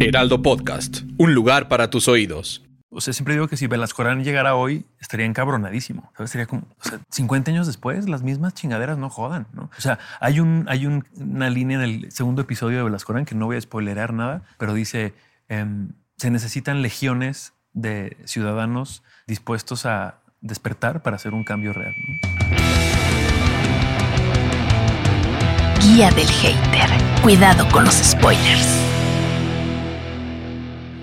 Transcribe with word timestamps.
Heraldo 0.00 0.42
Podcast, 0.42 1.02
un 1.18 1.34
lugar 1.34 1.68
para 1.68 1.88
tus 1.88 2.08
oídos. 2.08 2.64
O 2.90 3.00
sea, 3.00 3.12
siempre 3.12 3.34
digo 3.34 3.46
que 3.46 3.56
si 3.56 3.68
Velascorán 3.68 4.24
llegara 4.24 4.56
hoy, 4.56 4.86
estaría 5.00 5.24
encabronadísimo. 5.24 6.12
¿Sabes? 6.16 6.30
Sería 6.30 6.46
como, 6.46 6.62
o 6.62 6.88
sea, 6.88 7.00
50 7.10 7.52
años 7.52 7.66
después, 7.66 8.08
las 8.08 8.22
mismas 8.22 8.54
chingaderas 8.54 8.98
no 8.98 9.08
jodan, 9.08 9.46
¿no? 9.52 9.70
O 9.76 9.80
sea, 9.80 9.98
hay, 10.20 10.40
un, 10.40 10.66
hay 10.68 10.86
una 10.86 11.48
línea 11.48 11.78
en 11.78 11.84
el 11.84 12.12
segundo 12.12 12.42
episodio 12.42 12.78
de 12.78 12.84
Velascorán 12.84 13.24
que 13.24 13.36
no 13.36 13.46
voy 13.46 13.56
a 13.56 13.60
spoilerar 13.60 14.12
nada, 14.12 14.42
pero 14.58 14.74
dice, 14.74 15.14
em, 15.48 15.92
se 16.16 16.30
necesitan 16.30 16.82
legiones 16.82 17.52
de 17.72 18.16
ciudadanos 18.24 19.02
dispuestos 19.26 19.86
a 19.86 20.20
despertar 20.40 21.02
para 21.02 21.16
hacer 21.16 21.34
un 21.34 21.44
cambio 21.44 21.72
real. 21.72 21.94
Guía 25.80 26.10
del 26.10 26.28
hater. 26.28 26.90
Cuidado 27.22 27.68
con 27.70 27.84
los 27.84 27.94
spoilers. 27.94 28.93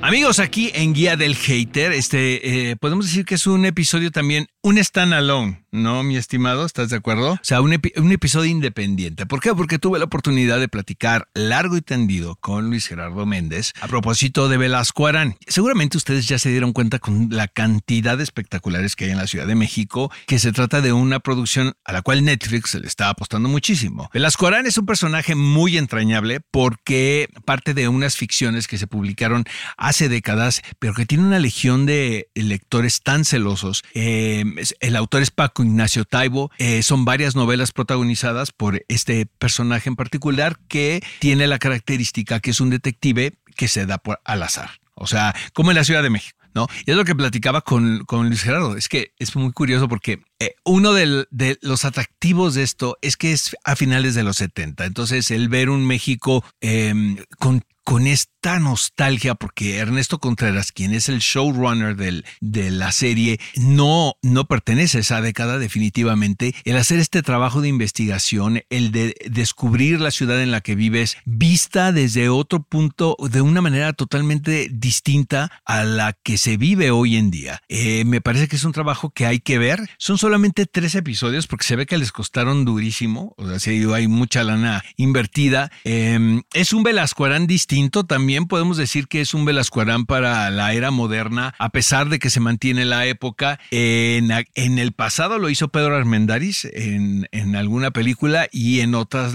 Amigos, 0.03 0.39
aquí 0.39 0.71
en 0.73 0.93
Guía 0.93 1.15
del 1.15 1.35
Hater, 1.35 1.91
este, 1.91 2.71
eh, 2.71 2.75
podemos 2.75 3.05
decir 3.05 3.23
que 3.23 3.35
es 3.35 3.45
un 3.45 3.65
episodio 3.65 4.09
también, 4.09 4.47
un 4.63 4.83
standalone, 4.83 5.63
¿no, 5.71 6.03
mi 6.03 6.17
estimado? 6.17 6.65
¿Estás 6.65 6.89
de 6.89 6.97
acuerdo? 6.97 7.31
O 7.31 7.39
sea, 7.41 7.61
un, 7.61 7.73
episodio 7.73 8.51
independiente. 8.51 9.25
¿Por 9.25 9.41
qué? 9.41 9.55
Porque 9.55 9.79
tuve 9.79 9.97
la 9.97 10.05
oportunidad 10.05 10.59
de 10.59 10.67
platicar 10.67 11.27
largo 11.33 11.77
y 11.77 11.81
tendido 11.81 12.35
con 12.35 12.69
Luis 12.69 12.87
Gerardo 12.87 13.25
Méndez 13.25 13.73
a 13.81 13.87
propósito 13.87 14.49
de 14.49 14.57
Velasco 14.57 15.07
Arán. 15.07 15.35
Seguramente 15.47 15.97
ustedes 15.97 16.27
ya 16.27 16.37
se 16.37 16.49
dieron 16.49 16.73
cuenta 16.73 16.99
con 16.99 17.29
la 17.31 17.47
cantidad 17.47 18.17
de 18.17 18.23
espectaculares 18.23 18.95
que 18.95 19.05
hay 19.05 19.11
en 19.11 19.17
la 19.17 19.25
Ciudad 19.25 19.47
de 19.47 19.55
México, 19.55 20.11
que 20.27 20.37
se 20.37 20.51
trata 20.51 20.81
de 20.81 20.93
una 20.93 21.19
producción 21.19 21.73
a 21.83 21.91
la 21.91 22.03
cual 22.03 22.23
Netflix 22.23 22.75
le 22.75 22.85
está 22.85 23.09
apostando 23.09 23.49
muchísimo. 23.49 24.11
Velasco 24.13 24.45
Arán 24.45 24.67
es 24.67 24.77
un 24.77 24.85
personaje 24.85 25.33
muy 25.33 25.77
entrañable 25.77 26.39
porque 26.39 27.29
parte 27.45 27.73
de 27.73 27.87
unas 27.87 28.15
ficciones 28.15 28.67
que 28.67 28.77
se 28.77 28.85
publicaron 28.85 29.45
hace 29.77 30.07
décadas, 30.07 30.61
pero 30.77 30.93
que 30.93 31.07
tiene 31.07 31.23
una 31.23 31.39
legión 31.39 31.87
de 31.87 32.29
lectores 32.35 33.01
tan 33.01 33.25
celosos. 33.25 33.83
Eh, 33.95 34.43
el 34.79 34.95
autor 34.95 35.21
es 35.21 35.31
Paco 35.31 35.63
Ignacio 35.63 36.05
Taibo. 36.05 36.51
Eh, 36.57 36.83
son 36.83 37.05
varias 37.05 37.35
novelas 37.35 37.71
protagonizadas 37.71 38.51
por 38.51 38.83
este 38.87 39.25
personaje 39.25 39.89
en 39.89 39.95
particular 39.95 40.57
que 40.67 41.03
tiene 41.19 41.47
la 41.47 41.59
característica 41.59 42.39
que 42.39 42.51
es 42.51 42.61
un 42.61 42.69
detective 42.69 43.33
que 43.55 43.67
se 43.67 43.85
da 43.85 43.97
por 43.97 44.19
al 44.25 44.43
azar. 44.43 44.69
O 44.95 45.07
sea, 45.07 45.35
como 45.53 45.71
en 45.71 45.75
la 45.75 45.83
Ciudad 45.83 46.03
de 46.03 46.09
México. 46.09 46.37
¿No? 46.53 46.67
Y 46.85 46.91
es 46.91 46.97
lo 46.97 47.05
que 47.05 47.15
platicaba 47.15 47.61
con, 47.61 48.03
con 48.03 48.27
Luis 48.27 48.41
Gerardo. 48.41 48.75
Es 48.75 48.89
que 48.89 49.13
es 49.19 49.33
muy 49.37 49.53
curioso 49.53 49.87
porque 49.87 50.21
eh, 50.37 50.55
uno 50.65 50.91
de 50.91 51.57
los 51.61 51.85
atractivos 51.85 52.55
de 52.55 52.63
esto 52.63 52.97
es 53.01 53.15
que 53.15 53.31
es 53.31 53.55
a 53.63 53.77
finales 53.77 54.15
de 54.15 54.23
los 54.23 54.35
70. 54.35 54.83
Entonces, 54.83 55.31
el 55.31 55.47
ver 55.47 55.69
un 55.69 55.87
México 55.87 56.43
em, 56.59 57.15
con 57.39 57.63
con 57.83 58.07
esta 58.07 58.59
nostalgia, 58.59 59.35
porque 59.35 59.77
Ernesto 59.77 60.19
Contreras, 60.19 60.71
quien 60.71 60.93
es 60.93 61.09
el 61.09 61.19
showrunner 61.19 61.95
de 61.95 62.71
la 62.71 62.91
serie, 62.91 63.39
no, 63.55 64.15
no 64.21 64.45
pertenece 64.45 64.97
a 64.97 65.01
esa 65.01 65.21
década 65.21 65.57
definitivamente. 65.57 66.53
El 66.63 66.77
hacer 66.77 66.99
este 66.99 67.21
trabajo 67.21 67.61
de 67.61 67.69
investigación, 67.69 68.63
el 68.69 68.91
de 68.91 69.15
descubrir 69.29 69.99
la 69.99 70.11
ciudad 70.11 70.41
en 70.41 70.51
la 70.51 70.61
que 70.61 70.75
vives, 70.75 71.17
vista 71.25 71.91
desde 71.91 72.29
otro 72.29 72.63
punto, 72.63 73.15
de 73.19 73.41
una 73.41 73.61
manera 73.61 73.93
totalmente 73.93 74.69
distinta 74.71 75.51
a 75.65 75.83
la 75.83 76.13
que 76.13 76.37
se 76.37 76.57
vive 76.57 76.91
hoy 76.91 77.17
en 77.17 77.31
día. 77.31 77.61
Eh, 77.67 78.05
me 78.05 78.21
parece 78.21 78.47
que 78.47 78.55
es 78.55 78.63
un 78.63 78.73
trabajo 78.73 79.11
que 79.11 79.25
hay 79.25 79.39
que 79.39 79.57
ver. 79.57 79.89
Son 79.97 80.17
solamente 80.17 80.65
tres 80.65 80.95
episodios 80.95 81.47
porque 81.47 81.65
se 81.65 81.75
ve 81.75 81.85
que 81.85 81.97
les 81.97 82.11
costaron 82.11 82.65
durísimo, 82.65 83.33
o 83.37 83.59
sea, 83.59 83.73
hay 83.95 84.07
mucha 84.07 84.43
lana 84.43 84.83
invertida. 84.97 85.71
Em, 85.83 86.43
es 86.53 86.73
un 86.73 86.83
Velascoarán 86.83 87.47
distinto 87.47 87.70
también 88.05 88.47
podemos 88.47 88.75
decir 88.75 89.07
que 89.07 89.21
es 89.21 89.33
un 89.33 89.45
Velascoarán 89.45 90.05
para 90.05 90.49
la 90.51 90.73
era 90.73 90.91
moderna, 90.91 91.55
a 91.57 91.69
pesar 91.69 92.09
de 92.09 92.19
que 92.19 92.29
se 92.29 92.41
mantiene 92.41 92.83
la 92.83 93.05
época. 93.05 93.59
En, 93.71 94.29
el 94.55 94.91
pasado 94.91 95.39
lo 95.39 95.49
hizo 95.49 95.69
Pedro 95.69 95.95
Armendáriz 95.95 96.65
en, 96.65 97.27
alguna 97.55 97.91
película 97.91 98.47
y 98.51 98.81
en 98.81 98.93
otras 98.93 99.33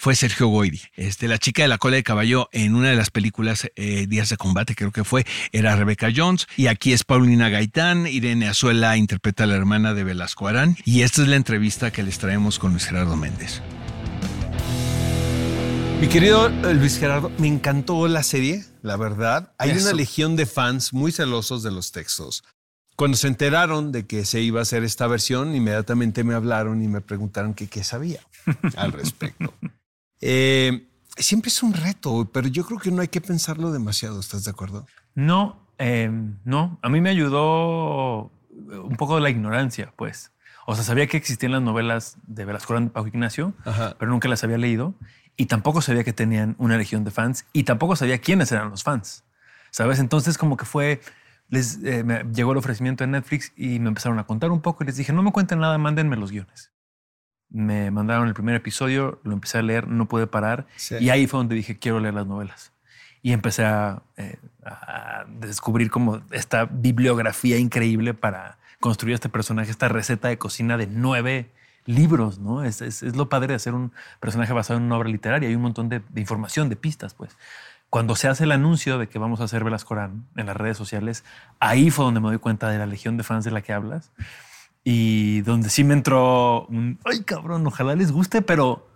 fue 0.00 0.14
Sergio 0.14 0.46
Goyri. 0.46 0.80
Este, 0.96 1.28
la 1.28 1.36
chica 1.36 1.60
de 1.62 1.68
la 1.68 1.76
cola 1.76 1.96
de 1.96 2.02
caballo 2.02 2.48
en 2.52 2.74
una 2.74 2.88
de 2.88 2.96
las 2.96 3.10
películas 3.10 3.70
eh, 3.76 4.06
Días 4.08 4.30
de 4.30 4.38
Combate, 4.38 4.74
creo 4.74 4.90
que 4.90 5.04
fue, 5.04 5.26
era 5.52 5.76
Rebecca 5.76 6.08
Jones. 6.14 6.46
Y 6.56 6.68
aquí 6.68 6.94
es 6.94 7.04
Paulina 7.04 7.50
Gaitán. 7.50 8.06
Irene 8.06 8.48
Azuela 8.48 8.96
interpreta 8.96 9.44
a 9.44 9.46
la 9.46 9.56
hermana 9.56 9.92
de 9.92 10.04
Velasco 10.04 10.48
Arán. 10.48 10.76
Y 10.86 11.02
esta 11.02 11.20
es 11.20 11.28
la 11.28 11.36
entrevista 11.36 11.90
que 11.90 12.02
les 12.02 12.18
traemos 12.18 12.58
con 12.58 12.72
Luis 12.72 12.86
Gerardo 12.86 13.16
Méndez. 13.16 13.60
Mi 16.00 16.06
querido 16.06 16.46
eh, 16.46 16.74
Luis 16.74 16.96
Gerardo, 16.96 17.30
me 17.38 17.48
encantó 17.48 18.06
la 18.06 18.22
serie, 18.22 18.64
la 18.82 18.96
verdad. 18.96 19.52
Hay 19.58 19.72
una 19.72 19.92
legión 19.92 20.36
de 20.36 20.46
fans 20.46 20.92
muy 20.92 21.10
celosos 21.10 21.64
de 21.64 21.72
los 21.72 21.90
textos. 21.90 22.44
Cuando 22.94 23.16
se 23.16 23.26
enteraron 23.26 23.90
de 23.90 24.06
que 24.06 24.24
se 24.24 24.40
iba 24.40 24.60
a 24.60 24.62
hacer 24.62 24.84
esta 24.84 25.08
versión, 25.08 25.56
inmediatamente 25.56 26.22
me 26.22 26.34
hablaron 26.34 26.82
y 26.82 26.88
me 26.88 27.00
preguntaron 27.00 27.52
qué 27.52 27.84
sabía 27.84 28.20
al 28.76 28.92
respecto. 28.92 29.52
Eh, 30.20 30.88
siempre 31.16 31.48
es 31.48 31.62
un 31.62 31.72
reto, 31.72 32.28
pero 32.32 32.48
yo 32.48 32.64
creo 32.66 32.80
que 32.80 32.90
no 32.90 33.02
hay 33.02 33.06
que 33.06 33.20
pensarlo 33.20 33.70
demasiado, 33.70 34.18
¿estás 34.18 34.42
de 34.42 34.50
acuerdo? 34.50 34.84
No, 35.14 35.68
em, 35.78 36.38
no. 36.44 36.80
A 36.82 36.88
mí 36.88 37.00
me 37.00 37.10
ayudó 37.10 38.32
un 38.50 38.96
poco 38.96 39.20
la 39.20 39.30
ignorancia, 39.30 39.94
pues. 39.96 40.32
O 40.70 40.74
sea, 40.74 40.84
sabía 40.84 41.06
que 41.06 41.16
existían 41.16 41.52
las 41.52 41.62
novelas 41.62 42.18
de 42.26 42.44
Velasco 42.44 42.78
de 42.78 42.88
Paco 42.88 43.08
Ignacio, 43.08 43.54
pero 43.98 44.10
nunca 44.10 44.28
las 44.28 44.44
había 44.44 44.58
leído 44.58 44.94
y 45.34 45.46
tampoco 45.46 45.80
sabía 45.80 46.04
que 46.04 46.12
tenían 46.12 46.56
una 46.58 46.76
legión 46.76 47.04
de 47.04 47.10
fans 47.10 47.46
y 47.54 47.62
tampoco 47.62 47.96
sabía 47.96 48.18
quiénes 48.18 48.52
eran 48.52 48.68
los 48.68 48.82
fans. 48.82 49.24
¿Sabes? 49.70 49.98
Entonces 49.98 50.36
como 50.36 50.58
que 50.58 50.66
fue, 50.66 51.00
les 51.48 51.82
eh, 51.84 52.04
me 52.04 52.22
llegó 52.34 52.52
el 52.52 52.58
ofrecimiento 52.58 53.02
de 53.02 53.08
Netflix 53.08 53.50
y 53.56 53.78
me 53.78 53.88
empezaron 53.88 54.18
a 54.18 54.26
contar 54.26 54.50
un 54.50 54.60
poco 54.60 54.84
y 54.84 54.88
les 54.88 54.98
dije, 54.98 55.10
no 55.10 55.22
me 55.22 55.32
cuenten 55.32 55.58
nada, 55.58 55.78
mándenme 55.78 56.16
los 56.16 56.32
guiones. 56.32 56.70
Me 57.48 57.90
mandaron 57.90 58.28
el 58.28 58.34
primer 58.34 58.54
episodio, 58.54 59.20
lo 59.24 59.32
empecé 59.32 59.56
a 59.56 59.62
leer, 59.62 59.88
no 59.88 60.06
pude 60.06 60.26
parar 60.26 60.66
y 61.00 61.08
ahí 61.08 61.26
fue 61.26 61.38
donde 61.38 61.54
dije, 61.54 61.78
quiero 61.78 61.98
leer 61.98 62.12
las 62.12 62.26
novelas. 62.26 62.74
Y 63.22 63.32
empecé 63.32 63.64
a, 63.64 64.02
eh, 64.18 64.36
a 64.66 65.24
descubrir 65.40 65.90
como 65.90 66.20
esta 66.30 66.66
bibliografía 66.66 67.56
increíble 67.56 68.12
para 68.12 68.58
construir 68.80 69.14
este 69.14 69.28
personaje, 69.28 69.70
esta 69.70 69.88
receta 69.88 70.28
de 70.28 70.38
cocina 70.38 70.76
de 70.76 70.86
nueve 70.86 71.50
libros, 71.88 72.38
¿no? 72.38 72.64
Es, 72.64 72.82
es, 72.82 73.02
lo 73.16 73.28
padre 73.28 73.48
de 73.48 73.54
hacer 73.54 73.74
un 73.74 73.92
personaje 74.20 74.52
basado 74.52 74.78
en 74.78 74.84
una 74.84 74.96
obra 74.96 75.08
literaria. 75.08 75.48
Hay 75.48 75.54
un 75.54 75.62
montón 75.62 75.88
de, 75.88 76.02
información, 76.16 76.68
de 76.68 76.76
pistas, 76.76 77.14
pues. 77.14 77.36
Cuando 77.90 78.14
se 78.16 78.28
hace 78.28 78.44
el 78.44 78.52
anuncio 78.52 78.98
de 78.98 79.08
que 79.08 79.18
vamos 79.18 79.40
a 79.40 79.44
hacer 79.44 79.64
Velascorán 79.64 80.26
en 80.36 80.46
las 80.46 80.56
redes 80.56 80.76
sociales, 80.76 81.24
ahí 81.58 81.90
fue 81.90 82.04
donde 82.04 82.20
me 82.20 82.28
doy 82.28 82.38
cuenta 82.38 82.68
de 82.68 82.76
la 82.76 82.84
legión 82.84 83.16
de 83.16 83.22
fans 83.22 83.44
de 83.44 83.50
la 83.50 83.62
que 83.62 83.72
hablas 83.72 84.12
y 84.84 85.40
donde 85.40 85.70
sí 85.70 85.84
me 85.84 85.94
entró 85.94 86.66
un, 86.66 86.98
ay 87.06 87.22
cabrón, 87.22 87.66
ojalá 87.66 87.94
les 87.94 88.12
guste, 88.12 88.42
pero, 88.42 88.86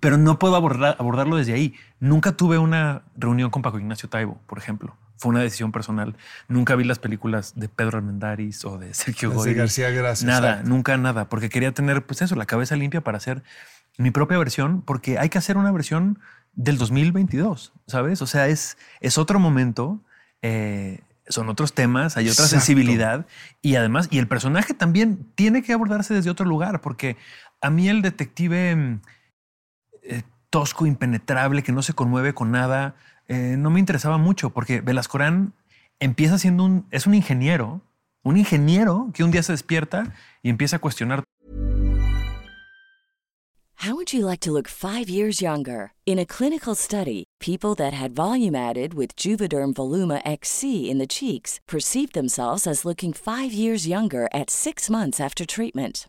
pero 0.00 0.16
no 0.16 0.38
puedo 0.38 0.56
abordarlo 0.56 1.36
desde 1.36 1.52
ahí. 1.52 1.74
Nunca 2.00 2.32
tuve 2.32 2.56
una 2.56 3.02
reunión 3.14 3.50
con 3.50 3.60
Paco 3.60 3.78
Ignacio 3.78 4.08
Taibo, 4.08 4.40
por 4.46 4.56
ejemplo 4.56 4.96
fue 5.18 5.30
una 5.30 5.40
decisión 5.40 5.72
personal. 5.72 6.16
Nunca 6.48 6.74
vi 6.76 6.84
las 6.84 6.98
películas 6.98 7.52
de 7.56 7.68
Pedro 7.68 7.98
Armendáriz 7.98 8.64
o 8.64 8.78
de 8.78 8.94
Sergio 8.94 9.32
Goy. 9.32 9.54
García 9.54 9.90
Gracias. 9.90 10.26
Nada, 10.26 10.62
nunca 10.64 10.96
nada, 10.96 11.28
porque 11.28 11.48
quería 11.48 11.72
tener, 11.72 12.06
pues 12.06 12.22
eso, 12.22 12.36
la 12.36 12.46
cabeza 12.46 12.76
limpia 12.76 13.02
para 13.02 13.18
hacer 13.18 13.42
mi 13.98 14.10
propia 14.10 14.38
versión, 14.38 14.82
porque 14.82 15.18
hay 15.18 15.28
que 15.28 15.38
hacer 15.38 15.56
una 15.56 15.72
versión 15.72 16.20
del 16.54 16.78
2022, 16.78 17.72
¿sabes? 17.86 18.22
O 18.22 18.26
sea, 18.26 18.46
es, 18.48 18.78
es 19.00 19.18
otro 19.18 19.38
momento, 19.38 20.00
eh, 20.40 21.00
son 21.28 21.48
otros 21.48 21.74
temas, 21.74 22.16
hay 22.16 22.28
otra 22.28 22.46
sensibilidad 22.46 23.26
y 23.60 23.74
además, 23.74 24.08
y 24.10 24.18
el 24.18 24.28
personaje 24.28 24.72
también 24.72 25.26
tiene 25.34 25.62
que 25.62 25.72
abordarse 25.72 26.14
desde 26.14 26.30
otro 26.30 26.46
lugar, 26.46 26.80
porque 26.80 27.16
a 27.60 27.70
mí 27.70 27.88
el 27.88 28.02
detective 28.02 29.00
eh, 30.02 30.22
tosco, 30.50 30.86
impenetrable, 30.86 31.62
que 31.62 31.72
no 31.72 31.82
se 31.82 31.92
conmueve 31.92 32.34
con 32.34 32.50
nada, 32.50 32.94
eh, 33.28 33.56
no 33.58 33.70
me 33.70 33.80
interesaba 33.80 34.18
mucho 34.18 34.50
porque 34.50 34.80
Velascorán 34.80 35.52
empieza 36.00 36.38
siendo 36.38 36.64
un, 36.64 36.86
es 36.90 37.06
un 37.06 37.14
ingeniero, 37.14 37.82
un 38.22 38.36
ingeniero 38.36 39.10
que 39.12 39.24
un 39.24 39.30
día 39.30 39.42
se 39.42 39.52
despierta 39.52 40.14
y 40.42 40.50
empieza 40.50 40.76
a 40.76 40.78
cuestionar. 40.78 41.24
How 43.82 43.94
would 43.94 44.12
you 44.12 44.26
like 44.26 44.40
to 44.40 44.50
look 44.50 44.66
five 44.66 45.08
years 45.08 45.40
younger? 45.40 45.92
In 46.04 46.18
a 46.18 46.26
clinical 46.26 46.74
study, 46.74 47.22
people 47.38 47.76
that 47.76 47.92
had 47.92 48.10
volume 48.10 48.56
added 48.56 48.92
with 48.92 49.14
Juvederm 49.14 49.72
Voluma 49.72 50.20
XC 50.24 50.90
in 50.90 50.98
the 50.98 51.06
cheeks 51.06 51.60
perceived 51.68 52.12
themselves 52.12 52.66
as 52.66 52.84
looking 52.84 53.12
five 53.12 53.52
years 53.52 53.86
younger 53.86 54.28
at 54.34 54.50
six 54.50 54.90
months 54.90 55.20
after 55.20 55.46
treatment. 55.46 56.08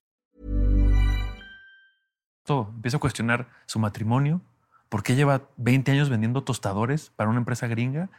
Empiezo 2.59 2.97
a 2.97 2.99
cuestionar 2.99 3.47
su 3.65 3.79
matrimonio, 3.79 4.41
por 4.89 5.03
qué 5.03 5.15
lleva 5.15 5.43
20 5.57 5.91
años 5.91 6.09
vendiendo 6.09 6.43
tostadores 6.43 7.11
para 7.15 7.29
una 7.29 7.39
empresa 7.39 7.67
gringa 7.67 8.09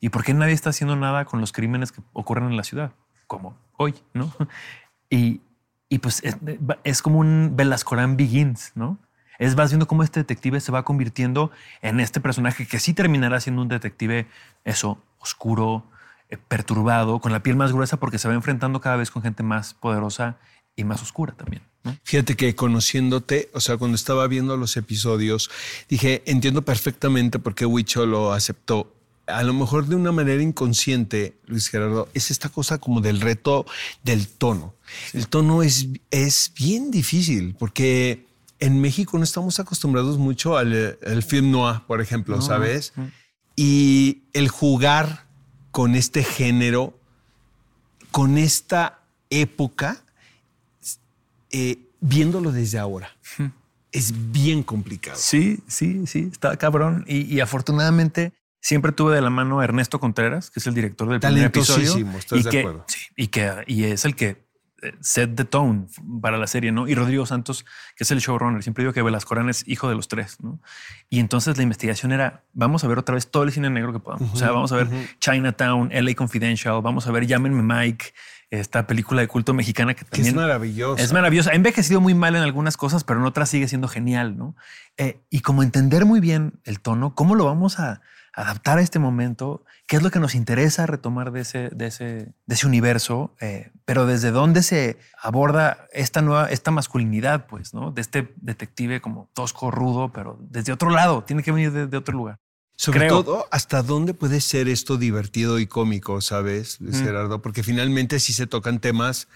y 0.00 0.08
por 0.08 0.24
qué 0.24 0.34
nadie 0.34 0.52
está 0.52 0.70
haciendo 0.70 0.96
nada 0.96 1.24
con 1.24 1.40
los 1.40 1.52
crímenes 1.52 1.92
que 1.92 2.02
ocurren 2.12 2.46
en 2.46 2.56
la 2.56 2.64
ciudad, 2.64 2.92
como 3.26 3.56
hoy, 3.76 3.94
¿no? 4.12 4.32
Y, 5.08 5.40
y 5.88 5.98
pues 6.00 6.20
es, 6.24 6.36
es, 6.82 7.00
como 7.00 7.20
un 7.20 7.52
Velascorán 7.54 8.16
Begins, 8.16 8.72
¿no? 8.74 8.98
Es 9.38 9.54
vas 9.54 9.70
viendo 9.70 9.86
cómo 9.86 10.02
este 10.02 10.18
detective 10.18 10.58
se 10.58 10.72
va 10.72 10.84
convirtiendo 10.84 11.52
en 11.80 12.00
este 12.00 12.20
personaje 12.20 12.66
que 12.66 12.80
sí 12.80 12.92
terminará 12.92 13.38
siendo 13.38 13.62
un 13.62 13.68
detective, 13.68 14.26
eso, 14.64 15.00
oscuro, 15.20 15.84
eh, 16.28 16.38
perturbado, 16.38 17.20
con 17.20 17.30
la 17.30 17.44
piel 17.44 17.54
más 17.54 17.72
gruesa 17.72 17.98
porque 17.98 18.18
se 18.18 18.26
va 18.26 18.34
enfrentando 18.34 18.80
cada 18.80 18.96
vez 18.96 19.12
con 19.12 19.22
gente 19.22 19.44
más 19.44 19.74
poderosa 19.74 20.38
y 20.76 20.84
más 20.84 21.02
oscura 21.02 21.32
también. 21.32 21.62
Fíjate 22.02 22.36
que 22.36 22.54
conociéndote, 22.54 23.48
o 23.54 23.60
sea, 23.60 23.76
cuando 23.76 23.94
estaba 23.94 24.26
viendo 24.26 24.56
los 24.56 24.76
episodios, 24.76 25.50
dije, 25.88 26.22
entiendo 26.26 26.62
perfectamente 26.62 27.38
por 27.38 27.54
qué 27.54 27.64
Huicho 27.64 28.06
lo 28.06 28.32
aceptó. 28.32 28.92
A 29.26 29.42
lo 29.42 29.52
mejor 29.52 29.86
de 29.86 29.96
una 29.96 30.12
manera 30.12 30.42
inconsciente, 30.42 31.36
Luis 31.46 31.68
Gerardo, 31.68 32.08
es 32.14 32.30
esta 32.30 32.48
cosa 32.48 32.78
como 32.78 33.00
del 33.00 33.20
reto 33.20 33.66
del 34.04 34.28
tono. 34.28 34.74
El 35.12 35.26
tono 35.28 35.62
es, 35.62 35.88
es 36.10 36.52
bien 36.56 36.90
difícil 36.90 37.56
porque 37.58 38.26
en 38.60 38.80
México 38.80 39.18
no 39.18 39.24
estamos 39.24 39.58
acostumbrados 39.58 40.18
mucho 40.18 40.56
al, 40.56 40.98
film 41.26 41.50
noir, 41.50 41.80
por 41.86 42.00
ejemplo, 42.00 42.40
¿sabes? 42.40 42.92
Y 43.56 44.22
el 44.32 44.48
jugar 44.48 45.26
con 45.72 45.94
este 45.94 46.22
género, 46.22 46.98
con 48.12 48.38
esta 48.38 49.00
época, 49.30 50.04
eh, 51.56 51.78
viéndolo 52.00 52.52
desde 52.52 52.78
ahora. 52.78 53.16
Es 53.90 54.12
bien 54.30 54.62
complicado. 54.62 55.16
Sí, 55.18 55.60
sí, 55.66 56.06
sí, 56.06 56.28
está 56.30 56.56
cabrón. 56.58 57.04
Y, 57.08 57.40
afortunadamente 57.40 58.34
siempre 58.60 58.92
tuve 58.92 59.14
de 59.14 59.22
la 59.22 59.30
mano 59.30 59.60
a 59.60 59.64
Ernesto 59.64 59.98
Contreras, 59.98 60.50
que 60.50 60.60
es 60.60 60.66
el 60.66 60.74
director 60.74 61.08
del 61.08 61.20
primer 61.20 61.46
episodio. 61.46 61.96
¿estás 62.18 62.44
de 62.44 62.58
acuerdo? 62.58 62.84
y 63.16 63.28
que 63.28 63.50
y 63.66 63.84
es 63.84 64.04
el 64.04 64.14
que 64.16 64.45
set 65.00 65.34
the 65.34 65.44
tone 65.44 65.86
para 66.20 66.38
la 66.38 66.46
serie, 66.46 66.72
¿no? 66.72 66.86
Y 66.86 66.94
Rodrigo 66.94 67.24
Santos, 67.26 67.64
que 67.96 68.04
es 68.04 68.10
el 68.10 68.18
showrunner, 68.18 68.62
siempre 68.62 68.82
digo 68.82 68.92
que 68.92 69.02
Velascorán 69.02 69.48
es 69.48 69.66
hijo 69.66 69.88
de 69.88 69.94
los 69.94 70.08
tres, 70.08 70.38
¿no? 70.42 70.60
Y 71.08 71.20
entonces 71.20 71.56
la 71.56 71.62
investigación 71.62 72.12
era, 72.12 72.44
vamos 72.52 72.84
a 72.84 72.88
ver 72.88 72.98
otra 72.98 73.14
vez 73.14 73.30
todo 73.30 73.42
el 73.42 73.52
cine 73.52 73.70
negro 73.70 73.92
que 73.92 74.00
podamos. 74.00 74.32
o 74.32 74.36
sea, 74.36 74.50
vamos 74.50 74.72
a 74.72 74.76
ver 74.76 74.88
Chinatown, 75.18 75.90
LA 75.92 76.14
Confidential, 76.14 76.80
vamos 76.82 77.06
a 77.06 77.12
ver 77.12 77.26
Llámenme 77.26 77.62
Mike, 77.62 78.12
esta 78.50 78.86
película 78.86 79.22
de 79.22 79.28
culto 79.28 79.54
mexicana 79.54 79.94
que 79.94 80.04
también 80.04 80.28
es 80.28 80.34
maravillosa. 80.34 81.02
Es 81.02 81.12
maravillosa. 81.12 81.50
Ha 81.50 81.54
envejecido 81.54 82.00
muy 82.00 82.14
mal 82.14 82.36
en 82.36 82.42
algunas 82.42 82.76
cosas, 82.76 83.02
pero 83.02 83.20
en 83.20 83.26
otras 83.26 83.48
sigue 83.48 83.68
siendo 83.68 83.88
genial, 83.88 84.36
¿no? 84.36 84.56
Eh, 84.96 85.20
y 85.30 85.40
como 85.40 85.62
entender 85.62 86.04
muy 86.04 86.20
bien 86.20 86.60
el 86.64 86.80
tono, 86.80 87.14
cómo 87.14 87.34
lo 87.34 87.44
vamos 87.44 87.80
a 87.80 88.02
adaptar 88.36 88.76
a 88.76 88.82
este 88.82 88.98
momento, 88.98 89.64
qué 89.86 89.96
es 89.96 90.02
lo 90.02 90.10
que 90.10 90.20
nos 90.20 90.34
interesa 90.34 90.84
retomar 90.84 91.32
de 91.32 91.40
ese, 91.40 91.70
de 91.70 91.86
ese, 91.86 92.04
de 92.04 92.54
ese 92.54 92.66
universo, 92.66 93.34
eh, 93.40 93.70
pero 93.86 94.04
desde 94.04 94.30
dónde 94.30 94.62
se 94.62 94.98
aborda 95.20 95.88
esta 95.90 96.20
nueva, 96.20 96.50
esta 96.50 96.70
masculinidad, 96.70 97.46
pues, 97.46 97.72
¿no? 97.72 97.92
De 97.92 98.02
este 98.02 98.34
detective 98.36 99.00
como 99.00 99.30
tosco, 99.32 99.70
rudo, 99.70 100.12
pero 100.12 100.38
desde 100.38 100.72
otro 100.72 100.90
lado, 100.90 101.24
tiene 101.24 101.42
que 101.42 101.50
venir 101.50 101.72
de, 101.72 101.96
otro 101.96 102.14
lugar. 102.14 102.38
Sobre 102.76 103.08
todo, 103.08 103.46
¿hasta 103.50 103.82
dónde 103.82 104.12
puede 104.12 104.42
ser 104.42 104.68
esto 104.68 104.98
divertido 104.98 105.58
y 105.58 105.66
cómico, 105.66 106.20
sabes, 106.20 106.78
Gerardo? 106.92 107.40
Porque 107.40 107.62
finalmente 107.62 108.20
sí 108.20 108.34
se 108.34 108.46
tocan 108.46 108.80
temas 108.80 109.28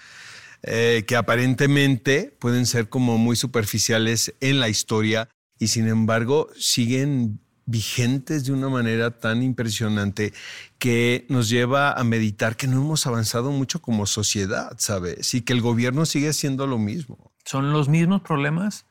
eh, 0.62 1.04
que 1.08 1.16
aparentemente 1.16 2.36
pueden 2.38 2.66
ser 2.66 2.90
como 2.90 3.16
muy 3.16 3.34
superficiales 3.34 4.34
en 4.40 4.60
la 4.60 4.68
historia 4.68 5.30
y 5.58 5.68
sin 5.68 5.88
embargo 5.88 6.48
siguen 6.54 7.40
vigentes 7.70 8.44
de 8.44 8.52
una 8.52 8.68
manera 8.68 9.10
tan 9.18 9.42
impresionante 9.42 10.32
que 10.78 11.26
nos 11.28 11.48
lleva 11.48 11.92
a 11.92 12.04
meditar 12.04 12.56
que 12.56 12.66
no 12.66 12.78
hemos 12.78 13.06
avanzado 13.06 13.50
mucho 13.52 13.80
como 13.80 14.06
sociedad, 14.06 14.74
¿sabes? 14.78 15.34
Y 15.34 15.42
que 15.42 15.52
el 15.52 15.60
gobierno 15.60 16.06
sigue 16.06 16.30
haciendo 16.30 16.66
lo 16.66 16.78
mismo. 16.78 17.32
Son 17.44 17.72
los 17.72 17.88
mismos 17.88 18.22
problemas, 18.22 18.86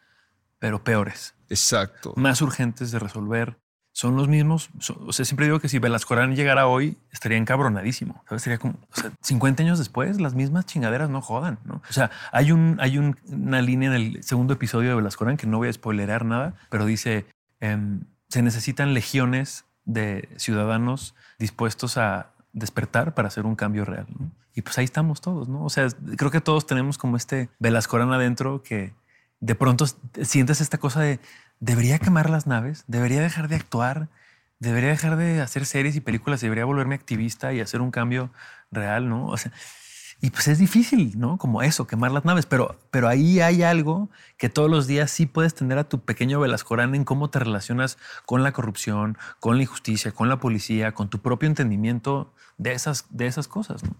pero 0.60 0.84
peores. 0.84 1.34
Exacto. 1.50 2.14
Más 2.16 2.42
urgentes 2.42 2.92
de 2.92 3.00
resolver. 3.00 3.58
Son 3.92 4.16
los 4.16 4.28
mismos. 4.28 4.70
o 5.06 5.12
sea, 5.12 5.26
siempre 5.26 5.48
digo 5.48 5.60
que 5.60 5.68
si 5.68 5.80
Velascorán 5.80 6.36
llegara 6.36 6.68
hoy, 6.68 6.98
estaría 7.12 7.38
encabronadísimo. 7.38 8.24
¿sabes? 8.30 8.44
Sería 8.44 8.58
como, 8.58 8.76
o 8.76 9.02
sea, 9.02 9.12
50 9.22 9.64
años 9.64 9.80
después, 9.80 10.22
las 10.22 10.36
mismas 10.36 10.66
chingaderas 10.68 11.10
no 11.10 11.22
jodan, 11.22 11.60
¿no? 11.66 11.81
O 11.90 11.94
sea, 11.94 12.12
hay, 12.31 12.52
un, 12.52 12.78
hay 12.80 12.98
una 12.98 13.62
línea 13.62 13.90
en 13.90 13.96
el 13.96 14.24
segundo 14.24 14.54
episodio 14.54 14.90
de 14.90 14.96
Velascorán 14.96 15.38
que 15.38 15.48
no 15.48 15.58
voy 15.58 15.68
a 15.68 15.74
spoilerar 15.74 16.24
nada, 16.24 16.54
pero 16.70 16.86
dice, 16.86 17.26
em, 17.60 18.04
se 18.30 18.42
necesitan 18.42 18.94
legiones 18.94 19.66
de 19.86 20.30
ciudadanos 20.38 21.16
dispuestos 21.40 21.98
a 21.98 22.31
despertar 22.54 23.14
para 23.14 23.28
hacer 23.28 23.46
un 23.46 23.56
cambio 23.56 23.86
real. 23.86 24.08
Y 24.56 24.62
pues 24.62 24.78
ahí 24.78 24.86
estamos 24.86 25.22
todos, 25.22 25.48
¿no? 25.48 25.64
O 25.64 25.70
sea, 25.70 25.88
creo 26.18 26.31
que 26.31 26.42
todos 26.42 26.66
tenemos 26.66 26.98
como 26.98 27.18
este 27.18 27.50
Velascorán 27.60 28.12
adentro 28.14 28.62
que 28.64 28.94
de 29.40 29.56
pronto 29.56 29.86
sientes 30.22 30.62
esta 30.62 30.78
cosa 30.78 31.02
de 31.02 31.20
debería 31.60 32.00
quemar 32.00 32.30
las 32.30 32.48
naves, 32.48 32.84
debería 32.88 33.22
dejar 33.22 33.48
de 33.48 33.56
actuar, 33.56 34.10
debería 34.60 34.90
dejar 34.90 35.16
de 35.16 35.42
hacer 35.42 35.66
series 35.66 35.96
y 35.96 36.02
películas, 36.02 36.42
debería 36.42 36.66
volverme 36.66 36.96
activista 36.96 37.54
y 37.54 37.62
hacer 37.62 37.81
un 37.81 37.92
cambio 37.92 38.31
real, 38.72 39.10
¿no? 39.10 39.28
O 39.28 39.38
sea, 39.38 39.52
y 40.21 40.31
pues 40.31 40.48
es 40.50 40.57
difícil, 40.57 41.18
¿no? 41.18 41.38
Como 41.38 41.62
eso, 41.62 41.88
quemar 41.88 42.12
las 42.12 42.25
naves, 42.25 42.45
pero, 42.45 42.77
pero 42.92 43.07
ahí 43.07 43.39
hay 43.39 43.63
algo 43.63 44.10
que 44.38 44.50
todos 44.50 44.69
los 44.69 44.86
días 44.86 45.12
sí 45.12 45.25
puedes 45.25 45.56
tener 45.56 45.77
a 45.77 45.86
tu 45.86 46.01
pequeño 46.01 46.39
Velascorán 46.39 46.94
en 46.94 47.06
cómo 47.06 47.30
te 47.30 47.39
relacionas 47.39 47.98
con 48.25 48.44
la 48.44 48.51
corrupción, 48.51 49.18
con 49.40 49.56
la 49.57 49.64
injusticia, 49.64 50.11
con 50.11 50.28
la 50.28 50.40
policía, 50.40 50.94
con 50.94 51.09
tu 51.09 51.19
propio 51.19 51.47
entendimiento 51.47 52.33
de 52.57 52.73
esas, 52.73 53.06
de 53.09 53.28
esas 53.28 53.47
cosas, 53.47 53.83
¿no? 53.83 53.95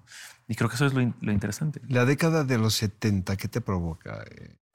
Y 0.50 0.56
creo 0.56 0.68
que 0.68 0.76
eso 0.76 0.88
es 0.88 0.94
lo, 0.94 1.02
interesante. 1.02 1.80
La 1.88 2.06
década 2.06 2.44
de 2.44 2.58
los 2.58 2.74
70, 2.74 3.38
¿qué 3.38 3.48
te 3.48 3.62
provoca? 3.62 4.26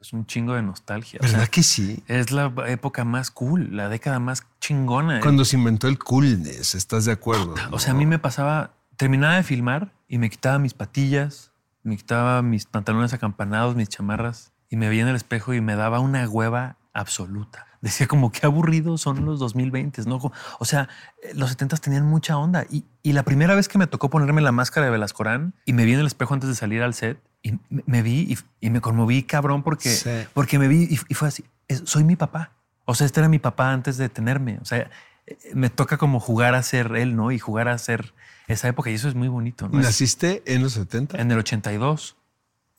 Es 0.00 0.12
un 0.12 0.24
chingo 0.24 0.54
de 0.54 0.62
nostalgia. 0.62 1.18
¿Verdad 1.20 1.48
que 1.48 1.64
sí? 1.64 2.04
Es 2.06 2.30
la 2.30 2.52
época 2.68 3.04
más 3.04 3.32
cool, 3.32 3.76
la 3.76 3.88
década 3.88 4.20
más 4.20 4.46
chingona. 4.60 5.18
Cuando 5.20 5.44
se 5.44 5.56
inventó 5.56 5.88
el 5.88 5.98
coolness, 5.98 6.76
¿estás 6.76 7.06
de 7.06 7.12
acuerdo? 7.12 7.56
O 7.72 7.80
sea, 7.80 7.92
a 7.92 7.96
mí 7.96 8.06
me 8.06 8.20
pasaba, 8.20 8.74
terminaba 8.96 9.34
de 9.34 9.42
filmar 9.42 9.93
y 10.08 10.18
me 10.18 10.30
quitaba 10.30 10.58
mis 10.58 10.74
patillas, 10.74 11.52
me 11.82 11.96
quitaba 11.96 12.42
mis 12.42 12.66
pantalones 12.66 13.12
acampanados, 13.12 13.76
mis 13.76 13.88
chamarras 13.88 14.52
y 14.68 14.76
me 14.76 14.88
veía 14.88 15.02
en 15.02 15.08
el 15.08 15.16
espejo 15.16 15.54
y 15.54 15.60
me 15.60 15.76
daba 15.76 16.00
una 16.00 16.28
hueva 16.28 16.78
absoluta. 16.92 17.66
Decía 17.80 18.06
como 18.06 18.32
qué 18.32 18.46
aburridos 18.46 19.02
son 19.02 19.26
los 19.26 19.38
2020, 19.38 20.02
¿no? 20.06 20.18
O 20.58 20.64
sea, 20.64 20.88
los 21.34 21.50
70 21.50 21.76
tenían 21.76 22.06
mucha 22.06 22.38
onda 22.38 22.64
y, 22.70 22.84
la 23.12 23.24
primera 23.24 23.54
vez 23.54 23.68
que 23.68 23.76
me 23.76 23.86
tocó 23.86 24.08
ponerme 24.08 24.40
la 24.40 24.52
máscara 24.52 24.86
de 24.86 24.92
Velascorán 24.92 25.54
y 25.66 25.74
me 25.74 25.84
vi 25.84 25.92
en 25.92 26.00
el 26.00 26.06
espejo 26.06 26.32
antes 26.32 26.48
de 26.48 26.54
salir 26.54 26.82
al 26.82 26.94
set 26.94 27.20
y 27.42 27.58
me, 27.68 28.00
vi 28.00 28.38
y, 28.60 28.70
me 28.70 28.80
conmoví 28.80 29.22
cabrón 29.24 29.62
porque, 29.62 30.26
porque 30.32 30.58
me 30.58 30.66
vi 30.66 30.88
y, 30.90 31.14
fue 31.14 31.28
así, 31.28 31.44
soy 31.84 32.04
mi 32.04 32.16
papá. 32.16 32.52
O 32.86 32.94
sea, 32.94 33.04
este 33.04 33.20
era 33.20 33.28
mi 33.28 33.38
papá 33.38 33.72
antes 33.72 33.98
de 33.98 34.08
tenerme. 34.08 34.58
O 34.62 34.64
sea, 34.64 34.90
eh, 35.26 35.38
me 35.54 35.68
toca 35.68 35.98
como 35.98 36.20
jugar 36.20 36.54
a 36.54 36.62
ser 36.62 36.96
él, 36.96 37.14
¿no? 37.16 37.32
Y 37.32 37.38
jugar 37.38 37.68
a 37.68 37.76
ser 37.76 38.14
esa 38.48 38.68
época 38.68 38.90
y 38.90 38.94
eso 38.94 39.08
es 39.08 39.14
muy 39.14 39.28
bonito. 39.28 39.68
¿no? 39.68 39.80
¿Naciste 39.80 40.42
en 40.46 40.62
los 40.62 40.72
70? 40.72 41.20
En 41.20 41.30
el 41.30 41.38
82. 41.38 42.16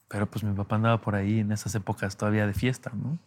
Pero 0.07 0.29
pues 0.29 0.43
mi 0.43 0.53
papá 0.53 0.75
andaba 0.75 1.01
por 1.01 1.15
ahí 1.15 1.39
en 1.39 1.51
esas 1.51 1.74
épocas 1.75 2.15
todavía 2.15 2.45
de 2.45 2.53
fiesta, 2.53 2.91
¿no? 2.93 3.17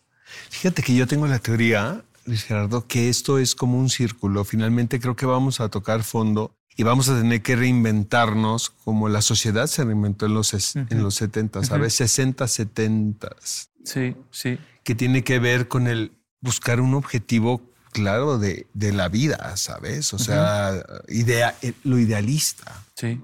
Fíjate 0.51 0.83
que 0.83 0.95
yo 0.95 1.07
tengo 1.07 1.27
la 1.27 1.39
teoría, 1.39 2.05
Luis 2.25 2.45
Gerardo, 2.45 2.87
que 2.87 3.09
esto 3.09 3.39
es 3.39 3.55
como 3.55 3.79
un 3.79 3.89
círculo. 3.89 4.45
Finalmente 4.45 5.01
creo 5.01 5.17
que 5.17 5.27
vamos 5.27 5.61
a 5.61 5.69
tocar 5.71 6.05
fondo 6.05 6.55
y 6.77 6.85
vamos 6.85 7.09
a 7.09 7.19
tener 7.19 7.43
que 7.43 7.57
reinventarnos 7.57 8.71
como 8.71 9.09
la 9.09 9.21
sociedad 9.21 9.67
se 9.67 9.85
reinventó 9.85 10.27
en 10.27 10.35
los, 10.35 10.77
en 10.77 11.03
los 11.03 11.17
70, 11.17 11.65
¿sabes? 11.65 11.95
60, 11.95 12.47
70. 12.47 13.37
Sí, 13.83 14.15
sí. 14.31 14.59
Que 14.85 14.95
tiene 14.95 15.25
que 15.25 15.41
ver 15.41 15.67
con 15.67 15.89
el 15.89 16.13
buscar 16.41 16.81
un 16.81 16.95
objetivo 16.95 17.63
claro 17.93 18.39
de, 18.39 18.67
la 18.75 19.09
vida, 19.09 19.57
¿sabes? 19.57 20.13
O 20.15 20.19
sea, 20.19 20.83
idea, 21.09 21.55
eh, 21.63 21.73
lo 21.85 21.99
idealista. 21.99 22.85
Sí. 22.95 23.21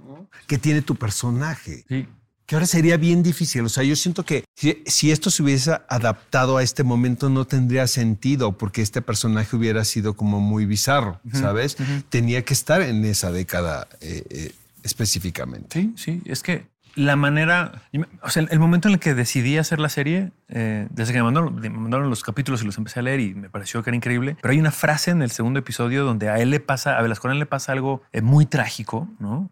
Que 0.46 0.58
tiene 0.58 0.82
tu 0.82 0.96
personaje. 0.96 1.84
Sí. 1.88 2.06
que 2.46 2.54
ahora 2.54 2.66
sería 2.66 2.96
bien 2.96 3.22
difícil. 3.22 3.64
O 3.64 3.68
sea, 3.68 3.84
yo 3.84 3.96
siento 3.96 4.24
que 4.24 4.44
si, 4.54 5.10
esto 5.10 5.30
se 5.30 5.42
hubiese 5.42 5.78
adaptado 5.88 6.58
a 6.58 6.62
este 6.62 6.82
momento 6.82 7.30
no 7.30 7.46
tendría 7.46 7.86
sentido 7.86 8.58
porque 8.58 8.82
este 8.82 9.00
personaje 9.00 9.56
hubiera 9.56 9.84
sido 9.84 10.14
como 10.14 10.40
muy 10.40 10.66
bizarro, 10.66 11.20
¿sabes? 11.32 11.76
Tenía 12.10 12.44
que 12.44 12.52
estar 12.52 12.82
en 12.82 13.04
esa 13.04 13.32
década 13.32 13.88
eh, 14.00 14.24
eh, 14.28 14.54
específicamente. 14.82 15.80
Sí, 15.80 15.94
sí, 15.96 16.22
es 16.26 16.42
que 16.42 16.73
la 16.94 17.16
manera, 17.16 17.82
o 18.22 18.30
sea, 18.30 18.46
el 18.48 18.58
momento 18.58 18.88
en 18.88 18.94
el 18.94 19.00
que 19.00 19.14
decidí 19.14 19.58
hacer 19.58 19.80
la 19.80 19.88
serie, 19.88 20.32
eh, 20.48 20.86
desde 20.90 21.12
que 21.12 21.22
me 21.22 21.30
mandaron, 21.30 22.10
los 22.10 22.22
capítulos 22.22 22.62
y 22.62 22.66
los 22.66 22.78
empecé 22.78 23.00
a 23.00 23.02
leer 23.02 23.20
y 23.20 23.34
me 23.34 23.50
pareció 23.50 23.82
que 23.82 23.90
era 23.90 23.96
increíble, 23.96 24.36
pero 24.40 24.52
hay 24.52 24.60
una 24.60 24.70
frase 24.70 25.10
en 25.10 25.22
el 25.22 25.30
segundo 25.30 25.58
episodio 25.58 26.04
donde 26.04 26.28
a 26.28 26.38
él 26.38 26.50
le 26.50 26.60
pasa, 26.60 26.98
a 26.98 27.02
Velasco 27.02 27.28
le 27.28 27.46
pasa 27.46 27.72
algo 27.72 28.02
muy 28.22 28.46
trágico, 28.46 29.08
¿no? 29.18 29.50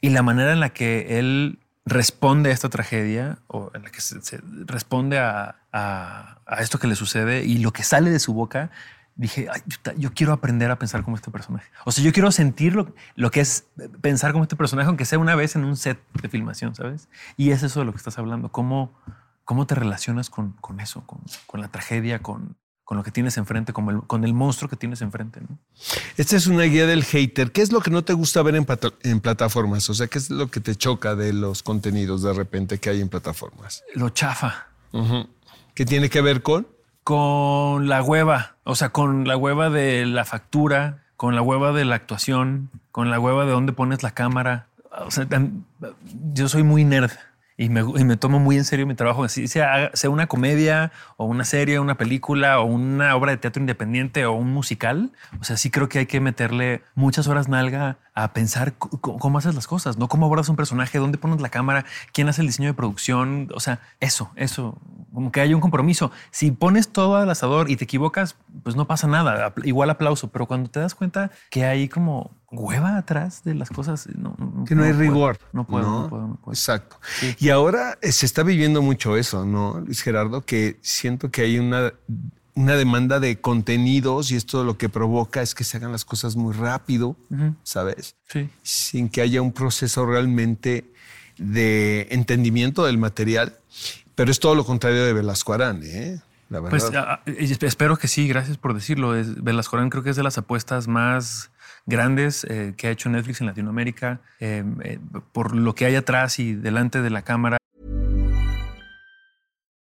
y 0.00 0.10
la 0.10 0.22
manera 0.22 0.52
en 0.52 0.60
la 0.60 0.68
que 0.70 1.18
él 1.18 1.58
responde 1.86 2.50
a 2.50 2.52
esta 2.52 2.68
tragedia 2.68 3.38
o 3.46 3.70
en 3.74 3.82
la 3.82 3.90
que 3.90 4.00
se, 4.00 4.40
responde 4.66 5.18
a, 5.18 5.56
esto 6.60 6.78
que 6.78 6.86
le 6.86 6.94
sucede 6.94 7.44
y 7.44 7.58
lo 7.58 7.72
que 7.72 7.82
sale 7.82 8.10
de 8.10 8.18
su 8.18 8.32
boca, 8.32 8.70
dije, 9.16 9.48
yo, 9.96 10.12
quiero 10.12 10.32
aprender 10.32 10.70
a 10.70 10.78
pensar 10.78 11.04
como 11.04 11.16
este 11.16 11.30
personaje. 11.30 11.70
O 11.84 11.92
sea, 11.92 12.02
yo 12.04 12.12
quiero 12.12 12.32
sentir 12.32 12.74
lo, 12.74 13.30
que 13.30 13.40
es 13.40 13.66
pensar 14.00 14.32
como 14.32 14.44
este 14.44 14.56
personaje, 14.56 14.88
aunque 14.88 15.04
sea 15.04 15.18
una 15.18 15.34
vez 15.34 15.56
en 15.56 15.64
un 15.64 15.76
set 15.76 15.98
de 16.20 16.28
filmación, 16.28 16.74
¿sabes? 16.74 17.08
Y 17.36 17.50
es 17.50 17.62
eso 17.62 17.80
de 17.80 17.86
lo 17.86 17.92
que 17.92 17.98
estás 17.98 18.18
hablando, 18.18 18.50
cómo, 18.50 18.92
cómo 19.44 19.66
te 19.66 19.74
relacionas 19.74 20.30
con, 20.30 20.52
con 20.52 20.80
eso, 20.80 21.06
con, 21.06 21.20
con 21.46 21.60
la 21.60 21.68
tragedia, 21.68 22.20
con, 22.22 22.56
con 22.84 22.96
lo 22.98 23.04
que 23.04 23.10
tienes 23.10 23.36
enfrente, 23.36 23.72
con 23.72 23.88
el, 23.88 24.02
con 24.02 24.24
el 24.24 24.34
monstruo 24.34 24.68
que 24.68 24.76
tienes 24.76 25.00
enfrente. 25.00 25.40
¿no? 25.40 25.58
Esta 26.16 26.36
es 26.36 26.46
una 26.46 26.64
guía 26.64 26.86
del 26.86 27.04
hater. 27.04 27.52
¿Qué 27.52 27.62
es 27.62 27.72
lo 27.72 27.80
que 27.80 27.90
no 27.90 28.04
te 28.04 28.12
gusta 28.12 28.42
ver 28.42 28.56
en, 28.56 28.66
en, 29.02 29.20
plataformas? 29.20 29.88
O 29.90 29.94
sea, 29.94 30.08
¿qué 30.08 30.18
es 30.18 30.28
lo 30.28 30.50
que 30.50 30.60
te 30.60 30.74
choca 30.74 31.14
de 31.14 31.32
los 31.32 31.62
contenidos 31.62 32.22
de 32.22 32.32
repente 32.32 32.78
que 32.78 32.90
hay 32.90 33.00
en 33.00 33.08
plataformas? 33.08 33.84
Lo 33.94 34.10
chafa. 34.10 34.68
¿Qué 35.74 35.84
tiene 35.84 36.10
que 36.10 36.20
ver 36.20 36.42
con? 36.42 36.68
Con 37.04 37.88
la 37.88 38.02
hueva, 38.02 38.56
o 38.64 38.74
sea, 38.74 38.88
con 38.88 39.28
la 39.28 39.36
hueva 39.36 39.70
de 39.70 40.06
la 40.06 40.24
factura, 40.24 41.04
con 41.16 41.34
la 41.34 41.42
hueva 41.42 41.72
de 41.72 41.84
la 41.84 41.94
actuación, 41.94 42.70
con 42.90 43.10
la 43.10 43.20
hueva 43.20 43.44
de 43.44 43.52
dónde 43.52 43.72
pones 43.72 44.02
la 44.02 44.12
cámara. 44.12 44.66
O 45.06 45.10
sea, 45.10 45.26
yo 46.32 46.48
soy 46.48 46.62
muy 46.62 46.84
nerd 46.84 47.12
y 47.56 47.68
me, 47.68 47.80
y 47.80 48.04
me, 48.04 48.16
tomo 48.16 48.40
muy 48.40 48.56
en 48.56 48.64
serio 48.64 48.84
mi 48.84 48.96
trabajo, 48.96 49.22
así 49.22 49.46
sea, 49.46 49.92
sea 49.94 50.10
una 50.10 50.26
comedia 50.26 50.90
o 51.16 51.24
una 51.24 51.44
serie, 51.44 51.78
una 51.78 51.96
película 51.96 52.58
o 52.58 52.64
una 52.64 53.14
obra 53.14 53.30
de 53.30 53.36
teatro 53.36 53.60
independiente 53.60 54.26
o 54.26 54.32
un 54.32 54.52
musical. 54.52 55.12
O 55.40 55.44
sea, 55.44 55.56
sí 55.56 55.70
creo 55.70 55.88
que 55.88 56.00
hay 56.00 56.06
que 56.06 56.18
meterle 56.18 56.82
muchas 56.96 57.28
horas 57.28 57.48
nalga 57.48 57.98
a 58.12 58.32
pensar 58.32 58.74
cómo 58.74 59.38
haces 59.38 59.54
las 59.54 59.68
cosas, 59.68 59.98
¿no? 59.98 60.08
Cómo 60.08 60.26
abordas 60.26 60.48
un 60.48 60.56
personaje, 60.56 60.98
dónde 60.98 61.16
pones 61.16 61.40
la 61.40 61.48
cámara, 61.48 61.84
quién 62.12 62.28
hace 62.28 62.40
el 62.40 62.48
diseño 62.48 62.70
de 62.70 62.74
producción. 62.74 63.48
O 63.54 63.60
sea, 63.60 63.78
eso, 64.00 64.32
eso, 64.34 64.76
como 65.14 65.30
que 65.30 65.40
hay 65.40 65.54
un 65.54 65.60
compromiso. 65.60 66.10
Si 66.32 66.50
pones 66.50 66.88
todo 66.88 67.16
al 67.16 67.30
asador 67.30 67.70
y 67.70 67.76
te 67.76 67.84
equivocas, 67.84 68.36
pues 68.64 68.74
no 68.74 68.86
pasa 68.86 69.06
nada. 69.06 69.54
Igual 69.62 69.90
aplauso, 69.90 70.28
pero 70.28 70.46
cuando 70.46 70.68
te 70.68 70.80
das 70.80 70.94
cuenta 70.94 71.30
que 71.50 71.64
hay 71.64 71.88
como 71.88 72.32
hueva 72.50 72.96
atrás 72.96 73.44
de 73.44 73.54
las 73.54 73.70
cosas. 73.70 74.08
No, 74.16 74.36
que 74.66 74.74
no, 74.74 74.82
hay 74.82 74.92
rigor. 74.92 75.38
No 75.52 75.64
puedo, 75.64 76.02
no, 76.02 76.08
puedo, 76.08 76.28
no 76.28 76.36
puedo. 76.36 76.52
Exacto. 76.52 76.98
Y 77.38 77.50
ahora 77.50 77.96
eh, 78.02 78.12
se 78.12 78.26
está 78.26 78.42
viviendo 78.42 78.82
mucho 78.82 79.16
eso, 79.16 79.44
¿no, 79.44 79.80
Luis 79.80 80.02
Gerardo? 80.02 80.42
Que 80.42 80.78
siento 80.82 81.30
que 81.30 81.42
hay 81.42 81.58
una, 81.58 81.92
una 82.54 82.74
demanda 82.74 83.20
de 83.20 83.40
contenidos 83.40 84.32
y 84.32 84.36
esto 84.36 84.64
lo 84.64 84.78
que 84.78 84.88
provoca 84.88 85.42
es 85.42 85.54
que 85.54 85.64
se 85.64 85.76
hagan 85.76 85.92
las 85.92 86.04
cosas 86.04 86.34
muy 86.34 86.54
rápido, 86.54 87.16
¿sabes? 87.62 88.16
Sí. 88.28 88.48
Sin 88.62 89.08
que 89.08 89.20
haya 89.20 89.42
un 89.42 89.52
proceso 89.52 90.06
realmente 90.06 90.92
de 91.38 92.08
entendimiento 92.10 92.84
del 92.84 92.98
material. 92.98 93.58
Pero 94.14 94.30
es 94.30 94.40
todo 94.40 94.54
lo 94.54 94.64
contrario 94.64 95.04
de 95.04 95.12
Velasco 95.12 95.54
¿eh? 95.54 96.20
La 96.50 96.60
pues, 96.60 96.90
verdad. 96.90 97.20
Pues 97.24 97.62
espero 97.62 97.96
que 97.96 98.08
sí, 98.08 98.28
gracias 98.28 98.58
por 98.58 98.74
decirlo. 98.74 99.12
Velasco 99.38 99.76
Arán 99.76 99.90
creo 99.90 100.02
que 100.02 100.10
es 100.10 100.16
de 100.16 100.22
las 100.22 100.38
apuestas 100.38 100.88
más 100.88 101.50
grandes 101.86 102.44
eh, 102.44 102.74
que 102.76 102.88
ha 102.88 102.90
hecho 102.90 103.08
Netflix 103.08 103.40
en 103.40 103.46
Latinoamérica, 103.46 104.20
eh, 104.40 104.64
eh, 104.82 104.98
por 105.32 105.54
lo 105.54 105.74
que 105.74 105.86
hay 105.86 105.96
atrás 105.96 106.38
y 106.38 106.54
delante 106.54 107.02
de 107.02 107.10
la 107.10 107.22
cámara. 107.22 107.56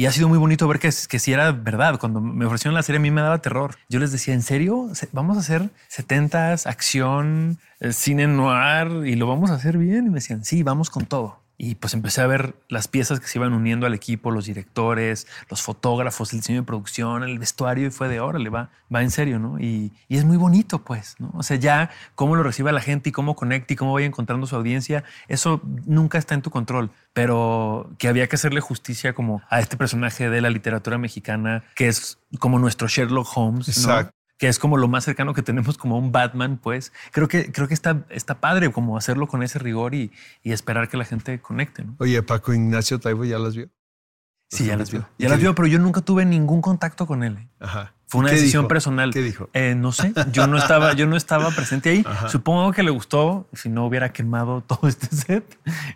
Y 0.00 0.06
ha 0.06 0.12
sido 0.12 0.30
muy 0.30 0.38
bonito 0.38 0.66
ver 0.66 0.78
que, 0.78 0.90
sí 0.92 1.30
era 1.30 1.52
verdad. 1.52 2.00
Cuando 2.00 2.22
me 2.22 2.46
ofrecieron 2.46 2.74
la 2.74 2.82
serie, 2.82 2.96
a 2.96 3.02
mí 3.02 3.10
me 3.10 3.20
daba 3.20 3.42
terror. 3.42 3.74
Yo 3.90 4.00
les 4.00 4.10
decía, 4.10 4.32
¿en 4.32 4.40
serio? 4.40 4.88
¿Vamos 5.12 5.36
a 5.36 5.40
hacer 5.40 5.68
70s, 5.94 6.64
acción, 6.64 7.58
eh, 7.80 7.92
cine 7.92 8.26
noir 8.26 9.06
y 9.06 9.14
lo 9.16 9.26
vamos 9.26 9.50
a 9.50 9.56
hacer 9.56 9.76
bien? 9.76 10.06
Y 10.06 10.08
me 10.08 10.14
decían, 10.14 10.42
sí, 10.42 10.62
vamos 10.62 10.88
con 10.88 11.04
todo. 11.04 11.39
Y 11.62 11.74
pues 11.74 11.92
empecé 11.92 12.22
a 12.22 12.26
ver 12.26 12.54
las 12.70 12.88
piezas 12.88 13.20
que 13.20 13.26
se 13.26 13.38
iban 13.38 13.52
uniendo 13.52 13.84
al 13.84 13.92
equipo, 13.92 14.30
los 14.30 14.46
directores, 14.46 15.26
los 15.50 15.60
fotógrafos, 15.60 16.32
el 16.32 16.40
diseño 16.40 16.62
de 16.62 16.66
producción, 16.66 17.22
el 17.22 17.38
vestuario, 17.38 17.88
y 17.88 17.90
fue 17.90 18.08
de 18.08 18.18
órale, 18.18 18.48
va, 18.48 18.70
va 18.92 19.02
en 19.02 19.10
serio, 19.10 19.38
¿no? 19.38 19.60
Y, 19.60 19.92
y, 20.08 20.16
es 20.16 20.24
muy 20.24 20.38
bonito, 20.38 20.82
pues, 20.82 21.16
¿no? 21.18 21.30
O 21.34 21.42
sea, 21.42 21.58
ya 21.58 21.90
cómo 22.14 22.34
lo 22.34 22.42
recibe 22.42 22.72
la 22.72 22.80
gente 22.80 23.10
y 23.10 23.12
cómo 23.12 23.36
conecta 23.36 23.74
y 23.74 23.76
cómo 23.76 23.92
vaya 23.92 24.06
encontrando 24.06 24.46
su 24.46 24.56
audiencia, 24.56 25.04
eso 25.28 25.60
nunca 25.84 26.16
está 26.16 26.34
en 26.34 26.40
tu 26.40 26.48
control, 26.48 26.92
pero 27.12 27.90
que 27.98 28.08
había 28.08 28.26
que 28.26 28.36
hacerle 28.36 28.62
justicia 28.62 29.12
como 29.12 29.42
a 29.50 29.60
este 29.60 29.76
personaje 29.76 30.30
de 30.30 30.40
la 30.40 30.48
literatura 30.48 30.96
mexicana, 30.96 31.64
que 31.74 31.88
es 31.88 32.20
como 32.38 32.58
nuestro 32.58 32.88
Sherlock 32.88 33.36
Holmes, 33.36 33.68
Exacto 33.68 34.19
que 34.40 34.48
es 34.48 34.58
como 34.58 34.78
lo 34.78 34.88
más 34.88 35.04
cercano 35.04 35.34
que 35.34 35.42
tenemos 35.42 35.76
como 35.76 35.98
un 35.98 36.12
Batman, 36.12 36.58
pues 36.60 36.94
creo 37.12 37.28
que, 37.28 37.52
creo 37.52 37.68
que 37.68 37.74
está, 37.74 38.06
está 38.08 38.40
padre 38.40 38.72
como 38.72 38.96
hacerlo 38.96 39.28
con 39.28 39.42
ese 39.42 39.58
rigor 39.58 39.94
y, 39.94 40.12
y 40.42 40.52
esperar 40.52 40.88
que 40.88 40.96
la 40.96 41.04
gente 41.04 41.42
conecte. 41.42 41.84
¿no? 41.84 41.94
Oye, 41.98 42.22
Paco 42.22 42.54
Ignacio 42.54 42.98
Taibo 42.98 43.26
ya 43.26 43.38
las 43.38 43.54
vio. 43.54 43.68
Sí, 44.48 44.64
ya 44.64 44.78
las 44.78 44.90
vio. 44.90 45.06
Ya 45.18 45.28
las 45.28 45.38
vio, 45.38 45.54
pero 45.54 45.68
yo 45.68 45.78
nunca 45.78 46.00
tuve 46.00 46.24
ningún 46.24 46.62
contacto 46.62 47.06
con 47.06 47.22
él. 47.22 47.50
Ajá. 47.60 47.92
Fue 48.06 48.22
una 48.22 48.30
decisión 48.30 48.66
personal. 48.66 49.12
¿Qué 49.12 49.20
dijo? 49.20 49.50
Eh, 49.52 49.74
no 49.76 49.92
sé, 49.92 50.14
yo 50.32 50.46
no 50.46 50.56
estaba, 50.56 50.94
yo 50.94 51.06
no 51.06 51.18
estaba 51.18 51.50
presente 51.50 51.90
ahí. 51.90 52.04
Supongo 52.28 52.72
que 52.72 52.82
le 52.82 52.90
gustó, 52.90 53.46
si 53.52 53.68
no 53.68 53.84
hubiera 53.84 54.10
quemado 54.10 54.62
todo 54.62 54.88
este 54.88 55.06
set. 55.14 55.44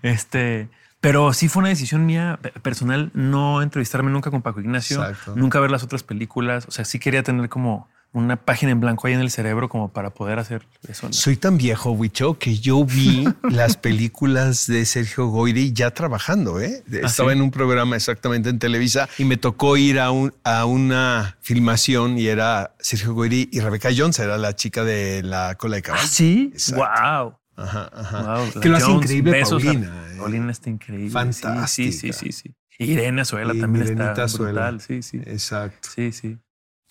Este, 0.02 0.68
pero 1.00 1.32
sí 1.32 1.48
fue 1.48 1.60
una 1.60 1.70
decisión 1.70 2.04
mía 2.04 2.38
personal 2.60 3.10
no 3.14 3.62
entrevistarme 3.62 4.10
nunca 4.10 4.30
con 4.30 4.42
Paco 4.42 4.60
Ignacio, 4.60 5.02
nunca 5.34 5.60
ver 5.60 5.70
las 5.70 5.82
otras 5.82 6.02
películas. 6.02 6.66
O 6.68 6.72
sea, 6.72 6.84
sí 6.84 6.98
quería 6.98 7.22
tener 7.22 7.48
como 7.48 7.88
una 8.14 8.36
página 8.36 8.72
en 8.72 8.80
blanco 8.80 9.06
ahí 9.08 9.12
en 9.12 9.20
el 9.20 9.30
cerebro 9.30 9.68
como 9.68 9.92
para 9.92 10.10
poder 10.10 10.38
hacer 10.38 10.66
eso. 10.88 11.12
Soy 11.12 11.36
tan 11.36 11.58
viejo, 11.58 11.90
Wicho, 11.90 12.38
que 12.38 12.58
yo 12.58 12.84
vi 12.84 13.24
las 13.50 13.76
películas 13.76 14.66
de 14.66 14.84
Sergio 14.86 15.26
Goyri 15.26 15.72
ya 15.72 15.90
trabajando. 15.90 16.60
¿eh? 16.60 16.82
¿Ah, 16.86 17.06
Estaba 17.06 17.32
en 17.32 17.42
un 17.42 17.50
programa 17.50 17.96
exactamente 17.96 18.48
en 18.48 18.58
Televisa 18.60 19.08
y 19.18 19.24
me 19.24 19.36
tocó 19.36 19.76
ir 19.76 19.98
a, 19.98 20.12
un, 20.12 20.32
a 20.44 20.64
una 20.64 21.36
filmación 21.40 22.16
y 22.16 22.28
era 22.28 22.74
Sergio 22.78 23.14
Goyri 23.14 23.48
y 23.52 23.60
Rebeca 23.60 23.90
Jones, 23.94 24.18
era 24.20 24.38
la 24.38 24.54
chica 24.54 24.84
de 24.84 25.22
la 25.22 25.56
cola 25.56 25.76
de 25.76 25.82
caballo. 25.82 26.04
¿Ah, 26.04 26.08
sí? 26.08 26.50
Exacto. 26.52 26.84
¡Wow! 26.84 27.38
Ajá, 27.56 27.90
ajá. 27.94 28.36
Wow, 28.38 28.60
que 28.60 28.68
lo 28.68 28.76
hace 28.76 28.86
Jones, 28.86 29.02
increíble 29.04 29.30
besos 29.32 29.62
Paulina. 29.62 29.86
¿eh? 30.12 30.16
Paulina 30.18 30.52
está 30.52 30.70
increíble. 30.70 31.10
Fantástica. 31.10 31.66
Sí, 31.66 31.92
sí, 31.92 32.12
sí, 32.12 32.32
sí. 32.32 32.32
sí. 32.32 32.54
Irene 32.84 33.20
Azuela 33.22 33.54
Y 33.54 33.60
también 33.60 33.84
Irenita 33.84 34.10
está 34.10 34.24
Azuela. 34.24 34.70
brutal. 34.70 34.80
Sí, 34.80 35.02
sí. 35.02 35.18
Exacto. 35.24 35.88
Sí, 35.94 36.10
sí. 36.10 36.38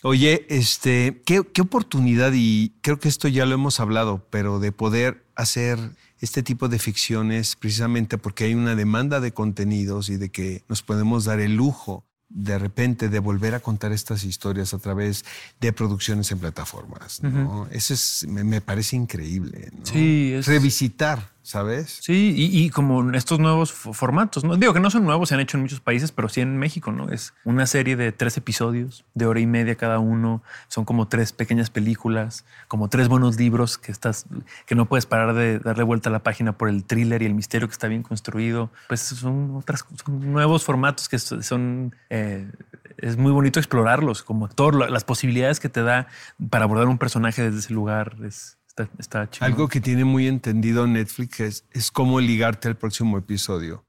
Oye, 0.03 0.45
este, 0.50 1.22
¿qué, 1.25 1.41
qué 1.53 1.62
oportunidad, 1.62 2.31
y 2.36 2.74
creo 2.81 3.00
que 3.00 3.07
esto 3.10 3.27
ya 3.27 3.45
lo 3.45 3.55
hemos 3.55 3.79
hablado, 3.79 4.27
pero 4.29 4.60
de 4.60 4.72
poder 4.72 5.25
hacer 5.36 5.79
este 6.19 6.43
tipo 6.43 6.67
de 6.69 6.77
ficciones 6.79 7.55
precisamente 7.55 8.17
porque 8.17 8.45
hay 8.45 8.53
una 8.53 8.75
demanda 8.75 9.19
de 9.19 9.33
contenidos 9.33 10.10
y 10.10 10.17
de 10.17 10.29
que 10.29 10.63
nos 10.69 10.81
podemos 10.81 11.25
dar 11.25 11.39
el 11.39 11.55
lujo 11.55 12.05
de 12.29 12.57
repente 12.57 13.10
de 13.10 13.19
volver 13.19 13.53
a 13.55 13.60
contar 13.60 13.91
estas 13.91 14.24
historias 14.24 14.74
a 14.74 14.79
través 14.79 15.24
de 15.62 15.72
producciones 15.74 16.31
en 16.31 16.39
plataformas. 16.39 17.22
¿no? 17.22 17.67
Eso 17.72 17.93
es, 17.93 18.25
me, 18.27 18.43
me 18.43 18.60
parece 18.62 18.95
increíble. 18.95 19.69
¿no? 19.77 19.86
Sí, 19.86 20.31
es- 20.33 20.48
Revisitar, 20.48 21.32
¿sabes? 21.43 22.00
Sí, 22.01 22.33
y, 22.35 22.69
como 22.69 23.12
estos 23.12 23.38
nuevos 23.39 23.71
fo- 23.73 23.93
formatos, 23.93 24.43
¿no? 24.43 24.55
Digo 24.55 24.73
que 24.73 24.79
no 24.79 24.89
son 24.89 25.03
nuevos, 25.03 25.29
se 25.29 25.35
han 25.35 25.41
hecho 25.41 25.57
en 25.57 25.63
muchos 25.63 25.81
países, 25.81 26.12
pero 26.12 26.29
sí 26.29 26.41
en 26.41 26.57
México, 26.57 26.91
¿no? 26.91 27.09
Es 27.09 27.33
una 27.43 27.67
serie 27.67 27.95
de 27.95 28.12
tres 28.12 28.38
episodios, 28.38 29.03
de 29.13 29.25
hora 29.25 29.39
y 29.41 29.45
media 29.45 29.75
cada 29.75 30.00
uno. 30.00 30.41
Son 30.69 30.85
como 30.85 31.07
tres 31.07 31.33
pequeñas 31.33 31.69
películas, 31.69 32.45
como 32.67 32.88
tres 32.88 33.09
buenos 33.09 33.38
libros 33.38 33.77
que 33.77 33.91
estás, 33.91 34.25
que 34.65 34.73
no 34.75 34.85
puedes 34.88 35.05
parar 35.05 35.33
de 35.33 35.59
darle 35.59 35.83
vuelta 35.83 36.09
a 36.09 36.12
la 36.13 36.23
página 36.23 36.57
por 36.57 36.69
el 36.69 36.83
thriller 36.85 37.21
y 37.21 37.25
el 37.25 37.33
misterio 37.33 37.67
que 37.67 37.73
está 37.73 37.88
bien 37.88 38.03
construido. 38.03 38.71
Pues 38.88 39.01
son 39.01 39.55
otras, 39.55 39.85
son 40.03 40.31
nuevos 40.31 40.63
formatos 40.63 41.09
que 41.09 41.19
so- 41.19 41.43
son, 41.43 41.93
eh, 42.09 42.50
es 42.97 43.17
muy 43.17 43.31
bonito 43.33 43.59
explorarlos, 43.59 44.23
como 44.23 44.45
actor, 44.45 44.75
la- 44.75 44.89
las 44.89 45.03
posibilidades 45.03 45.59
que 45.59 45.67
te 45.67 45.83
da 45.83 46.07
para 46.50 46.63
abordar 46.63 46.88
un 46.88 46.97
personaje 46.97 47.41
desde 47.43 47.59
ese 47.59 47.73
lugar. 47.73 48.15
Es, 48.25 48.57
está, 48.77 49.23
está. 49.23 49.45
Algo 49.45 49.67
que 49.67 49.81
tiene 49.81 50.03
muy 50.05 50.27
entendido 50.27 50.87
Netflix 50.87 51.39
es, 51.39 51.65
es 51.71 51.91
cómo 51.91 52.19
ligarte 52.19 52.67
al 52.67 52.75
próximo 52.77 53.17
episodio. 53.17 53.85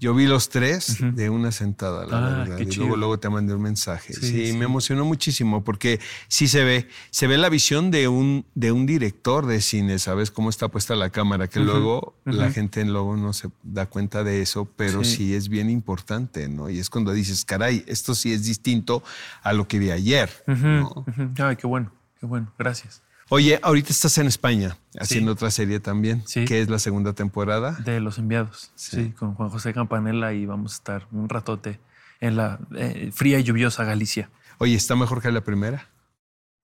Yo 0.00 0.14
vi 0.14 0.26
los 0.26 0.50
tres 0.50 0.98
de 1.14 1.30
una 1.30 1.50
sentada, 1.50 2.04
la 2.04 2.18
Ah, 2.18 2.38
verdad. 2.44 2.58
Y 2.58 2.66
chido. 2.66 2.82
luego, 2.82 2.96
luego 2.98 3.18
te 3.18 3.30
mandé 3.30 3.54
un 3.54 3.62
mensaje. 3.62 4.12
Sí, 4.12 4.20
Sí, 4.26 4.46
sí. 4.48 4.52
me 4.58 4.66
emocionó 4.66 5.06
muchísimo 5.06 5.64
porque 5.64 5.98
sí 6.28 6.46
se 6.46 6.62
ve, 6.62 6.88
se 7.10 7.26
ve 7.26 7.38
la 7.38 7.48
visión 7.48 7.90
de 7.90 8.06
un, 8.06 8.44
de 8.54 8.70
un 8.70 8.84
director 8.84 9.46
de 9.46 9.62
cine, 9.62 9.98
¿sabes? 9.98 10.30
Cómo 10.30 10.50
está 10.50 10.68
puesta 10.68 10.94
la 10.94 11.08
cámara, 11.08 11.48
que 11.48 11.58
luego 11.60 12.14
la 12.26 12.50
gente 12.50 12.84
luego 12.84 13.16
no 13.16 13.32
se 13.32 13.48
da 13.62 13.86
cuenta 13.86 14.22
de 14.24 14.42
eso, 14.42 14.66
pero 14.76 15.04
sí. 15.04 15.16
Sí. 15.16 15.34
es 15.34 15.48
bien 15.48 15.70
importante, 15.70 16.50
¿no? 16.50 16.68
Y 16.68 16.78
es 16.78 16.90
cuando 16.90 17.12
dices, 17.12 17.46
caray, 17.46 17.82
esto 17.86 18.14
sí 18.14 18.30
es 18.34 18.44
distinto 18.44 19.02
a 19.42 19.54
lo 19.54 19.66
que 19.68 19.78
vi 19.78 19.90
ayer. 19.90 20.28
¿no? 20.46 21.06
Ay, 21.38 21.56
qué 21.56 21.66
bueno, 21.66 21.90
qué 22.20 22.26
bueno. 22.26 22.52
Gracias. 22.58 23.02
Oye, 23.34 23.58
ahorita 23.62 23.88
estás 23.92 24.18
en 24.18 24.26
España 24.26 24.76
haciendo 25.00 25.32
otra 25.32 25.50
serie 25.50 25.80
también, 25.80 26.22
Sí. 26.26 26.44
que 26.44 26.60
es 26.60 26.68
la 26.68 26.78
segunda 26.78 27.14
temporada. 27.14 27.72
De 27.82 27.98
los 27.98 28.18
enviados. 28.18 28.70
Sí. 28.74 28.96
Sí. 28.96 29.10
con 29.12 29.34
Juan 29.34 29.48
José 29.48 29.72
Campanella 29.72 30.34
y 30.34 30.44
vamos 30.44 30.74
a 30.74 30.76
estar 30.76 31.06
un 31.12 31.30
ratote 31.30 31.80
en 32.20 32.36
la 32.36 32.58
eh, 32.76 33.10
fría 33.10 33.38
y 33.38 33.42
lluviosa 33.42 33.84
Galicia. 33.84 34.28
Oye, 34.58 34.74
¿está 34.74 34.96
mejor 34.96 35.22
que 35.22 35.32
la 35.32 35.40
primera? 35.42 35.88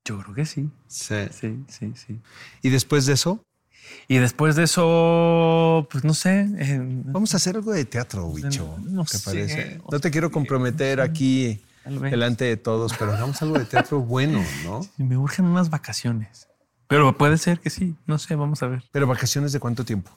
Yo 0.05 0.19
creo 0.21 0.35
que 0.35 0.45
sí. 0.45 0.69
Sí. 0.89 1.15
Sí, 1.31 1.65
sí, 1.69 1.93
sí. 1.97 2.21
Y 2.61 2.69
después 2.69 3.07
de 3.07 3.15
eso, 3.15 3.43
Y 4.07 4.19
después 4.19 4.55
de 4.55 4.65
eso, 4.65 5.89
pues 5.91 6.05
no 6.05 6.13
sé. 6.13 6.47
eh, 6.59 6.79
vamos 7.07 7.33
a 7.33 7.39
hacer 7.39 7.57
algo 7.57 7.73
de 7.73 7.87
teatro, 7.87 8.27
Wicho. 8.27 8.77
No 8.83 9.07
¿Te 9.07 9.17
sé, 9.17 9.25
parece? 9.25 9.81
no 9.91 10.01
te 10.01 10.11
quiero 10.11 10.31
comprometer 10.31 11.01
aquí 11.01 11.63
delante 11.87 12.45
de 12.45 12.59
todos, 12.59 12.93
pero 12.99 13.15
hagamos 13.15 13.41
algo 13.41 13.59
de 13.59 13.65
teatro 13.65 14.01
bueno, 14.01 14.45
¿no? 14.65 14.81
me 14.99 15.17
urgen 15.17 15.47
unas 15.47 15.71
vacaciones. 15.71 16.48
Pero 16.89 17.17
puede 17.17 17.39
ser 17.39 17.61
que 17.61 17.71
sí. 17.71 17.95
No 18.07 18.19
sé, 18.19 18.35
vamos 18.35 18.63
a 18.63 18.67
ver. 18.67 18.83
Pero 18.91 19.07
vacaciones 19.07 19.53
de 19.53 19.61
cuánto 19.61 19.85
tiempo? 19.85 20.11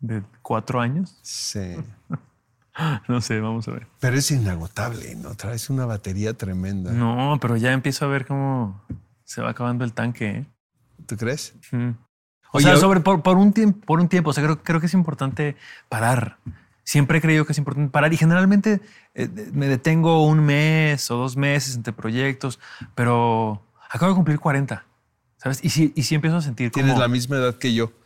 ¿De 0.00 0.22
cuatro 0.42 0.80
años? 0.80 1.18
Sí. 1.22 1.76
No 3.08 3.20
sé, 3.20 3.40
vamos 3.40 3.66
a 3.66 3.72
ver. 3.72 3.88
Pero 3.98 4.16
es 4.16 4.30
inagotable, 4.30 5.16
¿no? 5.16 5.34
Traes 5.34 5.68
una 5.68 5.84
batería 5.84 6.34
tremenda. 6.34 6.92
No, 6.92 7.36
pero 7.40 7.56
ya 7.56 7.72
empiezo 7.72 8.04
a 8.04 8.08
ver 8.08 8.24
cómo 8.24 8.80
se 9.24 9.42
va 9.42 9.50
acabando 9.50 9.84
el 9.84 9.92
tanque. 9.92 10.28
¿eh? 10.28 10.46
¿Tú 11.04 11.16
crees? 11.16 11.54
Mm. 11.72 11.88
O 11.88 12.58
Oye, 12.58 12.66
sea, 12.66 12.76
sobre, 12.76 13.00
por, 13.00 13.22
por 13.22 13.36
un 13.36 13.52
tiempo, 13.52 13.84
por 13.84 13.98
un 13.98 14.08
tiempo. 14.08 14.30
O 14.30 14.32
sea, 14.32 14.44
creo, 14.44 14.62
creo 14.62 14.78
que 14.78 14.86
es 14.86 14.94
importante 14.94 15.56
parar. 15.88 16.38
Siempre 16.84 17.18
he 17.18 17.20
creído 17.20 17.44
que 17.44 17.52
es 17.52 17.58
importante 17.58 17.90
parar 17.90 18.12
y 18.12 18.16
generalmente 18.16 18.80
eh, 19.14 19.28
me 19.52 19.66
detengo 19.66 20.24
un 20.24 20.40
mes 20.40 21.10
o 21.10 21.16
dos 21.16 21.36
meses 21.36 21.74
entre 21.74 21.92
proyectos, 21.92 22.58
pero 22.94 23.62
acabo 23.90 24.12
de 24.12 24.16
cumplir 24.16 24.38
40, 24.38 24.86
¿sabes? 25.38 25.64
Y 25.64 25.70
sí, 25.70 25.92
y 25.96 26.02
sí 26.02 26.14
empiezo 26.14 26.36
a 26.36 26.42
sentir 26.42 26.70
como... 26.70 26.84
Tienes 26.84 26.98
la 27.00 27.08
misma 27.08 27.36
edad 27.36 27.54
que 27.56 27.72
yo. 27.74 27.92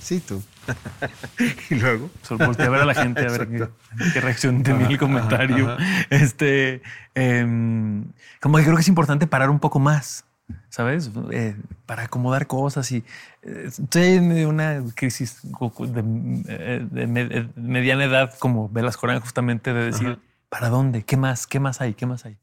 Sí, 0.00 0.20
tú. 0.20 0.42
y 1.70 1.74
luego. 1.74 2.08
Solo 2.22 2.46
volteé 2.46 2.66
a 2.66 2.70
ver 2.70 2.80
a 2.82 2.84
la 2.84 2.94
gente 2.94 3.20
a 3.26 3.30
ver 3.30 3.48
qué, 3.48 3.68
qué 4.12 4.20
reacción 4.20 4.62
tenía 4.62 4.86
el 4.86 4.98
comentario. 4.98 5.76
Este, 6.10 6.82
em, 7.14 8.04
como 8.40 8.58
que 8.58 8.64
creo 8.64 8.76
que 8.76 8.82
es 8.82 8.88
importante 8.88 9.26
parar 9.26 9.50
un 9.50 9.58
poco 9.60 9.78
más, 9.80 10.24
¿sabes? 10.68 11.10
Eh, 11.32 11.56
para 11.86 12.04
acomodar 12.04 12.46
cosas 12.46 12.90
y 12.92 12.98
eh, 13.42 13.64
estoy 13.66 14.02
en 14.14 14.46
una 14.46 14.82
crisis 14.94 15.40
de, 15.42 16.04
eh, 16.48 16.86
de 16.90 17.06
me- 17.06 17.48
mediana 17.56 18.04
edad, 18.04 18.34
como 18.38 18.68
Velas 18.68 18.96
Corán, 18.96 19.20
justamente 19.20 19.72
de 19.72 19.86
decir, 19.86 20.18
¿para 20.48 20.68
dónde? 20.68 21.02
¿Qué 21.02 21.16
más? 21.16 21.46
¿Qué 21.46 21.60
más 21.60 21.80
hay? 21.80 21.94
¿Qué 21.94 22.06
más 22.06 22.24
hay? 22.24 22.36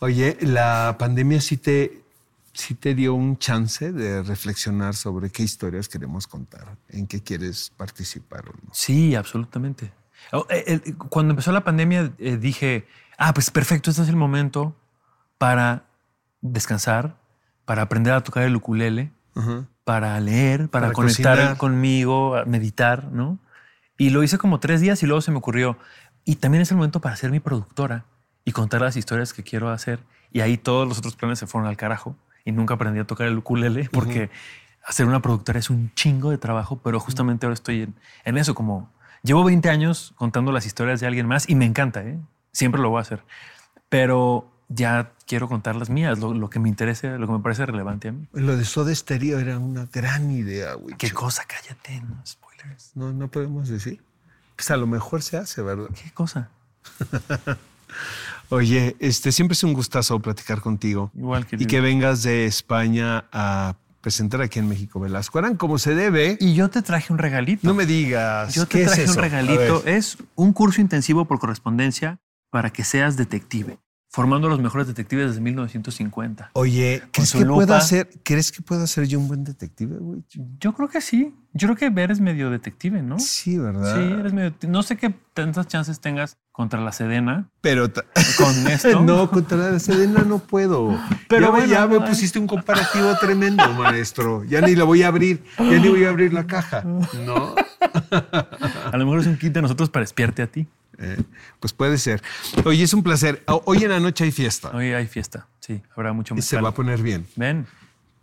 Oye, 0.00 0.36
la 0.40 0.96
pandemia 0.98 1.40
sí 1.40 1.56
te, 1.56 2.01
sí 2.52 2.74
te 2.74 2.94
dio 2.94 3.14
un 3.14 3.38
chance 3.38 3.92
de 3.92 4.22
reflexionar 4.22 4.94
sobre 4.94 5.30
qué 5.30 5.42
historias 5.42 5.88
queremos 5.88 6.26
contar, 6.26 6.76
en 6.88 7.06
qué 7.06 7.22
quieres 7.22 7.72
participar 7.76 8.48
o 8.48 8.52
no. 8.52 8.70
Sí, 8.72 9.14
absolutamente. 9.14 9.92
Oh, 10.32 10.46
eh, 10.50 10.80
eh, 10.84 10.94
Cuando 11.08 11.32
empezó 11.32 11.52
la 11.52 11.64
pandemia 11.64 12.12
eh, 12.18 12.36
dije, 12.36 12.86
ah, 13.18 13.32
pues 13.34 13.50
perfecto, 13.50 13.90
este 13.90 14.02
es 14.02 14.08
el 14.08 14.16
momento 14.16 14.76
para 15.38 15.84
descansar, 16.40 17.16
para 17.64 17.82
aprender 17.82 18.12
a 18.12 18.22
tocar 18.22 18.44
el 18.44 18.54
ukulele, 18.54 19.10
para 19.84 20.20
leer, 20.20 20.68
para, 20.68 20.86
Para 20.86 20.92
conectar 20.92 21.36
cocinar. 21.36 21.56
conmigo, 21.56 22.36
a 22.36 22.44
meditar, 22.44 23.04
¿no? 23.12 23.38
Y 23.96 24.10
lo 24.10 24.22
hice 24.22 24.38
como 24.38 24.60
tres 24.60 24.80
días 24.80 25.02
y 25.02 25.06
luego 25.06 25.22
se 25.22 25.30
me 25.30 25.38
ocurrió, 25.38 25.78
y 26.24 26.36
también 26.36 26.62
es 26.62 26.70
el 26.70 26.76
momento 26.76 27.00
para 27.00 27.16
ser 27.16 27.30
mi 27.30 27.40
productora 27.40 28.04
y 28.44 28.52
contar 28.52 28.82
las 28.82 28.96
historias 28.96 29.32
que 29.32 29.42
quiero 29.42 29.70
hacer. 29.70 30.00
Y 30.32 30.40
ahí 30.40 30.56
todos 30.56 30.86
los 30.86 30.98
otros 30.98 31.16
planes 31.16 31.38
se 31.38 31.46
fueron 31.46 31.68
al 31.68 31.76
carajo 31.76 32.16
y 32.44 32.52
nunca 32.52 32.74
aprendí 32.74 33.00
a 33.00 33.06
tocar 33.06 33.26
el 33.26 33.38
ukulele 33.38 33.88
porque 33.92 34.30
hacer 34.84 35.06
una 35.06 35.20
productora 35.20 35.58
es 35.58 35.70
un 35.70 35.92
chingo 35.94 36.30
de 36.30 36.38
trabajo, 36.38 36.80
pero 36.82 37.00
justamente 37.00 37.46
ahora 37.46 37.54
estoy 37.54 37.82
en, 37.82 37.94
en 38.24 38.38
eso, 38.38 38.54
como 38.54 38.90
llevo 39.22 39.44
20 39.44 39.68
años 39.68 40.12
contando 40.16 40.52
las 40.52 40.66
historias 40.66 41.00
de 41.00 41.06
alguien 41.06 41.26
más 41.26 41.48
y 41.48 41.54
me 41.54 41.64
encanta, 41.64 42.02
¿eh? 42.02 42.18
siempre 42.52 42.80
lo 42.80 42.90
voy 42.90 42.98
a 42.98 43.02
hacer, 43.02 43.22
pero 43.88 44.50
ya 44.68 45.12
quiero 45.26 45.48
contar 45.48 45.76
las 45.76 45.90
mías, 45.90 46.18
lo, 46.18 46.34
lo 46.34 46.50
que 46.50 46.58
me 46.58 46.68
interese, 46.68 47.18
lo 47.18 47.26
que 47.26 47.32
me 47.32 47.40
parece 47.40 47.66
relevante 47.66 48.08
a 48.08 48.12
mí. 48.12 48.26
Lo 48.32 48.56
de 48.56 48.64
Soda 48.64 48.94
Stereo 48.94 49.38
era 49.38 49.58
una 49.58 49.86
gran 49.92 50.30
idea, 50.30 50.74
güey. 50.74 50.96
¿Qué 50.96 51.10
cosa? 51.10 51.44
Cállate, 51.46 52.00
no 52.00 52.22
spoilers. 52.24 52.92
No, 52.94 53.12
no 53.12 53.30
podemos 53.30 53.68
decir. 53.68 54.02
Pues 54.56 54.70
a 54.70 54.76
lo 54.76 54.86
mejor 54.86 55.22
se 55.22 55.36
hace, 55.36 55.62
¿verdad? 55.62 55.88
¿Qué 55.94 56.10
cosa? 56.12 56.50
Oye, 58.48 58.96
este 58.98 59.32
siempre 59.32 59.54
es 59.54 59.64
un 59.64 59.72
gustazo 59.72 60.18
platicar 60.20 60.60
contigo. 60.60 61.10
Igual 61.16 61.46
que 61.46 61.56
Y 61.56 61.66
que 61.66 61.80
vengas 61.80 62.22
de 62.22 62.46
España 62.46 63.24
a 63.32 63.76
presentar 64.02 64.42
aquí 64.42 64.58
en 64.58 64.68
México 64.68 65.00
Velasco. 65.00 65.38
Harán 65.38 65.56
como 65.56 65.78
se 65.78 65.94
debe. 65.94 66.36
Y 66.40 66.54
yo 66.54 66.68
te 66.68 66.82
traje 66.82 67.12
un 67.12 67.18
regalito. 67.18 67.66
No 67.66 67.72
me 67.72 67.86
digas. 67.86 68.54
Yo 68.54 68.66
¿qué 68.68 68.78
te 68.78 68.84
es 68.84 68.86
traje 68.88 69.02
eso? 69.04 69.12
un 69.12 69.18
regalito. 69.18 69.82
Es 69.86 70.18
un 70.34 70.52
curso 70.52 70.80
intensivo 70.80 71.24
por 71.26 71.38
correspondencia 71.38 72.18
para 72.50 72.70
que 72.70 72.84
seas 72.84 73.16
detective, 73.16 73.78
formando 74.12 74.46
a 74.46 74.50
los 74.50 74.60
mejores 74.60 74.86
detectives 74.86 75.28
desde 75.28 75.40
1950. 75.40 76.50
Oye, 76.52 77.02
¿crees 77.12 77.32
que, 77.32 77.46
pueda 77.46 77.80
ser, 77.80 78.10
¿crees 78.22 78.52
que 78.52 78.60
pueda 78.60 78.86
ser 78.86 79.06
yo 79.06 79.18
un 79.18 79.26
buen 79.26 79.42
detective, 79.42 79.96
güey? 79.98 80.22
Yo 80.60 80.74
creo 80.74 80.88
que 80.88 81.00
sí. 81.00 81.34
Yo 81.54 81.68
creo 81.74 81.92
que 81.92 82.00
eres 82.02 82.20
medio 82.20 82.50
detective, 82.50 83.02
¿no? 83.02 83.18
Sí, 83.18 83.56
¿verdad? 83.58 83.94
Sí, 83.96 84.12
eres 84.12 84.32
medio. 84.34 84.54
No 84.68 84.82
sé 84.82 84.96
qué 84.96 85.14
tantas 85.34 85.66
chances 85.66 85.98
tengas 86.00 86.36
contra 86.50 86.80
la 86.80 86.92
Sedena 86.92 87.48
Pero 87.62 87.90
con 88.36 88.66
esto. 88.68 89.00
no, 89.02 89.30
contra 89.30 89.56
la 89.70 89.78
Sedena 89.78 90.22
no 90.22 90.38
puedo. 90.40 90.98
Pero 91.28 91.46
ya, 91.46 91.52
me- 91.52 91.58
bueno, 91.58 91.72
ya 91.72 91.86
me 91.86 91.96
ay. 91.96 92.08
pusiste 92.08 92.38
un 92.38 92.46
comparativo 92.46 93.14
tremendo, 93.18 93.66
maestro. 93.72 94.44
Ya 94.44 94.60
ni 94.60 94.74
la 94.74 94.84
voy 94.84 95.02
a 95.02 95.08
abrir. 95.08 95.42
Ya 95.58 95.78
ni 95.78 95.88
voy 95.88 96.04
a 96.04 96.10
abrir 96.10 96.34
la 96.34 96.46
caja. 96.46 96.82
No. 96.82 97.54
A 98.92 98.96
lo 98.96 99.04
mejor 99.06 99.20
es 99.20 99.26
un 99.26 99.36
kit 99.38 99.52
de 99.52 99.62
nosotros 99.62 99.88
para 99.90 100.04
espiarte 100.04 100.42
a 100.42 100.46
ti. 100.46 100.66
¿Eh? 101.02 101.18
Pues 101.60 101.72
puede 101.72 101.98
ser. 101.98 102.22
Oye, 102.64 102.82
es 102.82 102.94
un 102.94 103.02
placer. 103.02 103.42
Hoy 103.46 103.84
en 103.84 103.90
la 103.90 104.00
noche 104.00 104.24
hay 104.24 104.32
fiesta. 104.32 104.70
Hoy 104.72 104.92
hay 104.92 105.06
fiesta, 105.06 105.48
sí. 105.60 105.82
Habrá 105.94 106.12
mucho 106.12 106.34
más. 106.34 106.44
Y 106.44 106.48
se 106.48 106.60
va 106.60 106.70
a 106.70 106.74
poner 106.74 107.02
bien. 107.02 107.26
Ven. 107.36 107.66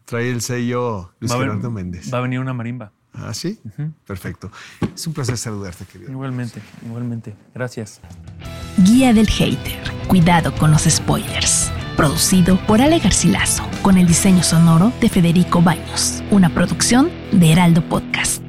Trae 0.06 0.32
el 0.32 0.42
sello 0.42 1.14
Luis 1.20 1.32
Gerardo 1.32 1.70
Méndez. 1.70 2.12
Va 2.12 2.18
a 2.18 2.22
venir 2.22 2.40
una 2.40 2.54
marimba. 2.54 2.92
Ah, 3.14 3.34
sí. 3.34 3.60
Perfecto. 4.06 4.52
Es 4.94 5.06
un 5.08 5.14
placer 5.14 5.38
saludarte, 5.38 5.86
querido. 5.86 6.12
Igualmente, 6.12 6.62
igualmente. 6.86 7.36
Gracias. 7.54 8.02
Guía 8.78 9.14
del 9.14 9.28
Hater. 9.28 9.80
Cuidado 10.08 10.56
con 10.56 10.72
los 10.72 10.84
spoilers. 10.84 11.72
Producido 11.98 12.58
por 12.66 12.82
Ale 12.82 13.00
Garcilaso, 13.00 13.68
con 13.82 13.98
el 13.98 14.08
diseño 14.08 14.42
sonoro 14.42 14.94
de 15.02 15.10
Federico 15.10 15.62
Baños. 15.62 16.24
Una 16.32 16.50
producción 16.50 17.12
de 17.32 17.52
Heraldo 17.52 17.84
Podcast. 17.88 18.49